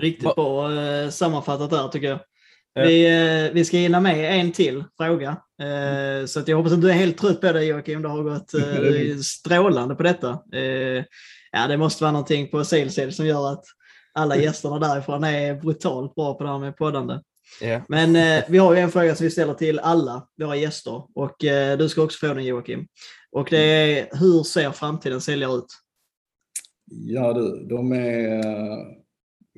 Riktigt 0.00 0.24
Va- 0.24 0.34
bra 0.36 0.80
eh, 0.82 1.10
sammanfattat 1.10 1.70
där 1.70 1.88
tycker 1.88 2.08
jag. 2.08 2.18
Ja. 2.74 2.82
Vi, 2.82 3.06
eh, 3.46 3.52
vi 3.54 3.64
ska 3.64 3.76
hinna 3.76 4.00
med 4.00 4.40
en 4.40 4.52
till 4.52 4.84
fråga. 4.96 5.36
Eh, 5.62 6.26
så 6.26 6.40
att 6.40 6.48
jag 6.48 6.56
hoppas 6.56 6.72
att 6.72 6.82
du 6.82 6.90
är 6.90 6.94
helt 6.94 7.18
trött 7.18 7.40
på 7.40 7.52
det 7.52 7.64
Joakim. 7.64 8.02
Det 8.02 8.08
har 8.08 8.22
gått 8.22 8.54
eh, 8.54 9.18
strålande 9.22 9.94
på 9.94 10.02
detta. 10.02 10.38
Eh, 10.54 11.04
ja, 11.52 11.66
det 11.68 11.76
måste 11.76 12.04
vara 12.04 12.12
någonting 12.12 12.50
på 12.50 12.64
Saleshead 12.64 13.10
som 13.10 13.26
gör 13.26 13.52
att 13.52 13.64
alla 14.12 14.36
gästerna 14.42 14.78
därifrån 14.78 15.24
är 15.24 15.54
brutalt 15.54 16.14
bra 16.14 16.34
på 16.34 16.44
det 16.44 16.50
här 16.50 16.58
med 16.58 16.76
poddande. 16.76 17.20
Ja. 17.60 17.80
Men 17.88 18.16
eh, 18.16 18.44
vi 18.48 18.58
har 18.58 18.74
ju 18.74 18.80
en 18.80 18.90
fråga 18.90 19.14
som 19.14 19.24
vi 19.24 19.30
ställer 19.30 19.54
till 19.54 19.78
alla 19.78 20.26
våra 20.40 20.56
gäster 20.56 21.02
och 21.14 21.44
eh, 21.44 21.78
du 21.78 21.88
ska 21.88 22.02
också 22.02 22.26
få 22.26 22.34
den 22.34 22.44
Joakim. 22.44 22.86
Och 23.32 23.48
det 23.50 23.58
är 23.58 24.08
hur 24.12 24.42
ser 24.42 24.70
framtidens 24.70 25.24
säljare 25.24 25.52
ut? 25.52 25.66
Ja 26.90 27.32
du, 27.32 27.66
de 27.68 27.92
är 27.92 28.42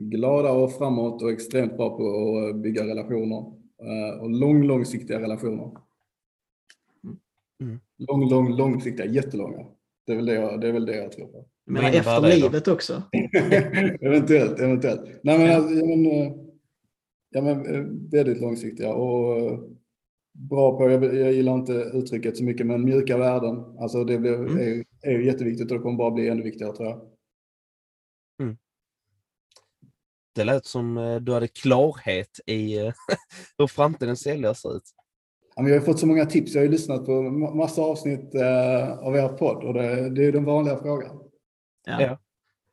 glada 0.08 0.52
och 0.52 0.72
framåt 0.72 1.22
och 1.22 1.30
extremt 1.30 1.76
bra 1.76 1.96
på 1.96 2.36
att 2.48 2.56
bygga 2.62 2.86
relationer. 2.86 3.38
Eh, 3.82 4.20
Och 4.22 4.30
lång, 4.30 4.62
långsiktiga 4.62 5.20
relationer. 5.20 5.70
Mm. 7.62 7.80
Lång, 7.98 8.28
lång, 8.30 8.56
långsiktiga, 8.56 9.06
jättelånga. 9.06 9.66
Det 10.06 10.12
är 10.12 10.16
väl 10.16 10.26
det 10.26 10.34
jag, 10.34 10.60
det 10.60 10.68
är 10.68 10.72
väl 10.72 10.86
det 10.86 10.96
jag 10.96 11.12
tror 11.12 11.26
på. 11.26 11.44
Innebär 11.70 11.98
efter 11.98 12.20
då? 12.22 12.28
livet 12.28 12.68
också. 12.68 13.02
eventuellt, 14.00 14.60
eventuellt. 14.60 15.00
Nej 15.22 15.38
men, 15.38 15.56
alltså, 15.56 15.74
ja, 15.74 15.86
men, 15.86 16.06
eh, 16.06 16.32
ja, 17.30 17.42
men 17.42 17.66
eh, 17.66 17.86
väldigt 18.12 18.40
långsiktiga 18.40 18.94
och 18.94 19.36
eh, 19.38 19.58
bra 20.32 20.78
på, 20.78 20.90
jag, 20.90 21.04
jag 21.04 21.32
gillar 21.32 21.54
inte 21.54 21.72
uttrycket 21.72 22.36
så 22.36 22.44
mycket, 22.44 22.66
men 22.66 22.84
mjuka 22.84 23.18
värden. 23.18 23.64
Alltså 23.78 24.04
det 24.04 24.18
blir, 24.18 24.34
Mm. 24.34 24.58
är, 24.58 24.84
är 25.10 25.18
jätteviktigt 25.18 25.70
och 25.70 25.76
det 25.76 25.82
kommer 25.82 25.98
bara 25.98 26.10
bli 26.10 26.28
ännu 26.28 26.42
viktigare 26.42 26.76
tror 26.76 26.88
jag. 26.88 27.00
Det 30.34 30.44
lät 30.44 30.66
som 30.66 30.98
eh, 30.98 31.16
du 31.16 31.32
hade 31.32 31.48
klarhet 31.48 32.40
i 32.46 32.78
eh, 32.78 32.92
hur 33.58 33.66
framtidens 33.66 34.20
säljare 34.22 34.54
ser 34.54 34.76
ut. 34.76 34.82
Jag 35.56 35.64
har 35.74 35.80
fått 35.80 35.98
så 35.98 36.06
många 36.06 36.26
tips. 36.26 36.52
Jag 36.54 36.60
har 36.60 36.64
ju 36.66 36.70
lyssnat 36.70 37.06
på 37.06 37.12
ma- 37.12 37.54
massa 37.54 37.82
avsnitt 37.82 38.34
eh, 38.34 38.98
av 38.98 39.16
er 39.16 39.28
podd 39.28 39.64
och 39.64 39.74
det, 39.74 40.10
det 40.10 40.24
är 40.24 40.32
den 40.32 40.44
vanliga 40.44 40.76
frågan. 40.76 41.20
Ja. 41.86 42.02
Ja. 42.02 42.18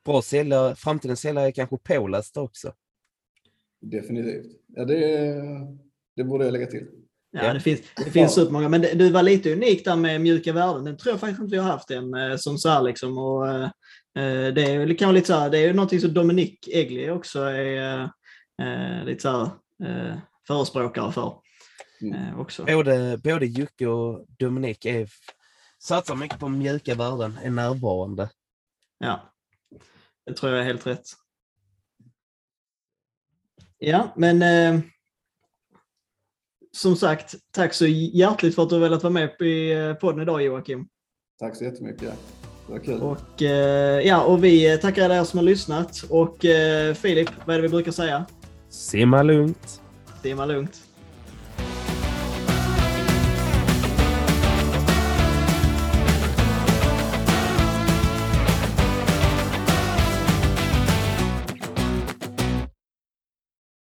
Bra 0.06 0.22
säljare, 0.22 0.76
framtidens 0.76 1.20
säljare 1.22 1.48
är 1.48 1.52
kanske 1.52 1.78
pålästa 1.78 2.42
också. 2.42 2.74
Definitivt. 3.82 4.46
Ja, 4.68 4.86
det, 4.86 5.34
det 6.16 6.24
borde 6.24 6.46
jag 6.46 6.52
lägga 6.52 6.66
till. 6.66 6.88
Ja, 7.32 7.44
Ja. 7.44 7.54
det 7.54 7.60
finns, 7.60 7.82
det 8.06 8.12
finns 8.12 8.34
supermånga. 8.34 8.70
Men 8.70 8.82
det, 8.82 8.94
du 8.94 9.10
var 9.12 9.24
lite 9.24 9.54
unik 9.54 9.86
där 9.86 9.96
med 9.96 10.22
mjuka 10.22 10.54
värden. 10.54 10.84
Den 10.84 10.98
tror 10.98 11.14
jag 11.14 11.20
faktiskt 11.20 11.42
inte 11.42 11.52
vi 11.56 11.58
har 11.62 11.72
haft 11.72 11.92
än 11.92 12.40
som 12.40 12.58
så 12.58 12.70
här 12.70 12.82
liksom. 12.82 13.18
Och, 13.18 13.46
det, 14.54 14.62
är, 14.62 14.86
det 14.86 14.96
kan 14.96 15.08
vara 15.08 15.16
lite 15.16 15.28
så 15.28 15.34
här, 15.34 15.50
det 15.50 15.58
är 15.58 15.68
ju 15.68 15.74
någonting 15.74 16.00
som 16.00 16.14
Dominic 16.14 16.60
Egli 16.68 17.10
också 17.10 17.40
är 17.42 18.04
eh, 18.62 19.06
lite 19.06 19.22
så 19.22 19.30
här, 19.30 19.46
eh, 19.84 20.18
förespråkare 20.48 21.12
för. 21.12 21.42
Mm. 22.02 22.14
Eh, 22.14 22.40
också. 22.40 22.66
Både, 22.66 23.18
både 23.24 23.46
Jocke 23.46 23.88
och 23.88 24.26
Dominik 24.40 24.86
är, 24.86 25.10
satsar 25.80 26.16
mycket 26.16 26.40
på 26.40 26.50
mjuka 26.50 26.96
värden, 26.96 27.38
är 27.44 27.50
närvarande. 27.50 28.30
Ja, 28.98 29.34
det 30.26 30.34
tror 30.34 30.52
jag 30.52 30.62
är 30.62 30.66
helt 30.66 30.88
rätt. 30.88 31.06
Ja, 33.78 34.14
men 34.16 34.42
eh, 34.42 34.82
som 36.72 36.96
sagt, 36.96 37.36
tack 37.52 37.74
så 37.74 37.86
hjärtligt 37.88 38.56
för 38.56 38.64
att 38.64 38.70
du 38.70 38.76
har 38.76 38.82
velat 38.82 39.04
vara 39.04 39.14
med 39.14 39.42
i 39.42 39.72
eh, 39.72 39.94
podden 39.94 40.22
idag 40.22 40.44
Joakim. 40.44 40.88
Tack 41.40 41.56
så 41.56 41.64
jättemycket. 41.64 42.37
Och, 43.02 43.42
eh, 43.42 44.08
ja, 44.08 44.24
och 44.24 44.44
vi 44.44 44.78
tackar 44.78 45.10
er 45.10 45.24
som 45.24 45.38
har 45.38 45.44
lyssnat. 45.44 46.04
Och 46.10 46.46
eh, 46.46 46.94
Filip, 46.94 47.30
vad 47.46 47.56
är 47.56 47.62
det 47.62 47.68
vi 47.68 47.70
brukar 47.70 47.92
säga? 47.92 48.26
Simma 48.70 49.24
lugnt. 49.24 49.82
Simma 50.24 50.46
lugnt. 50.46 50.87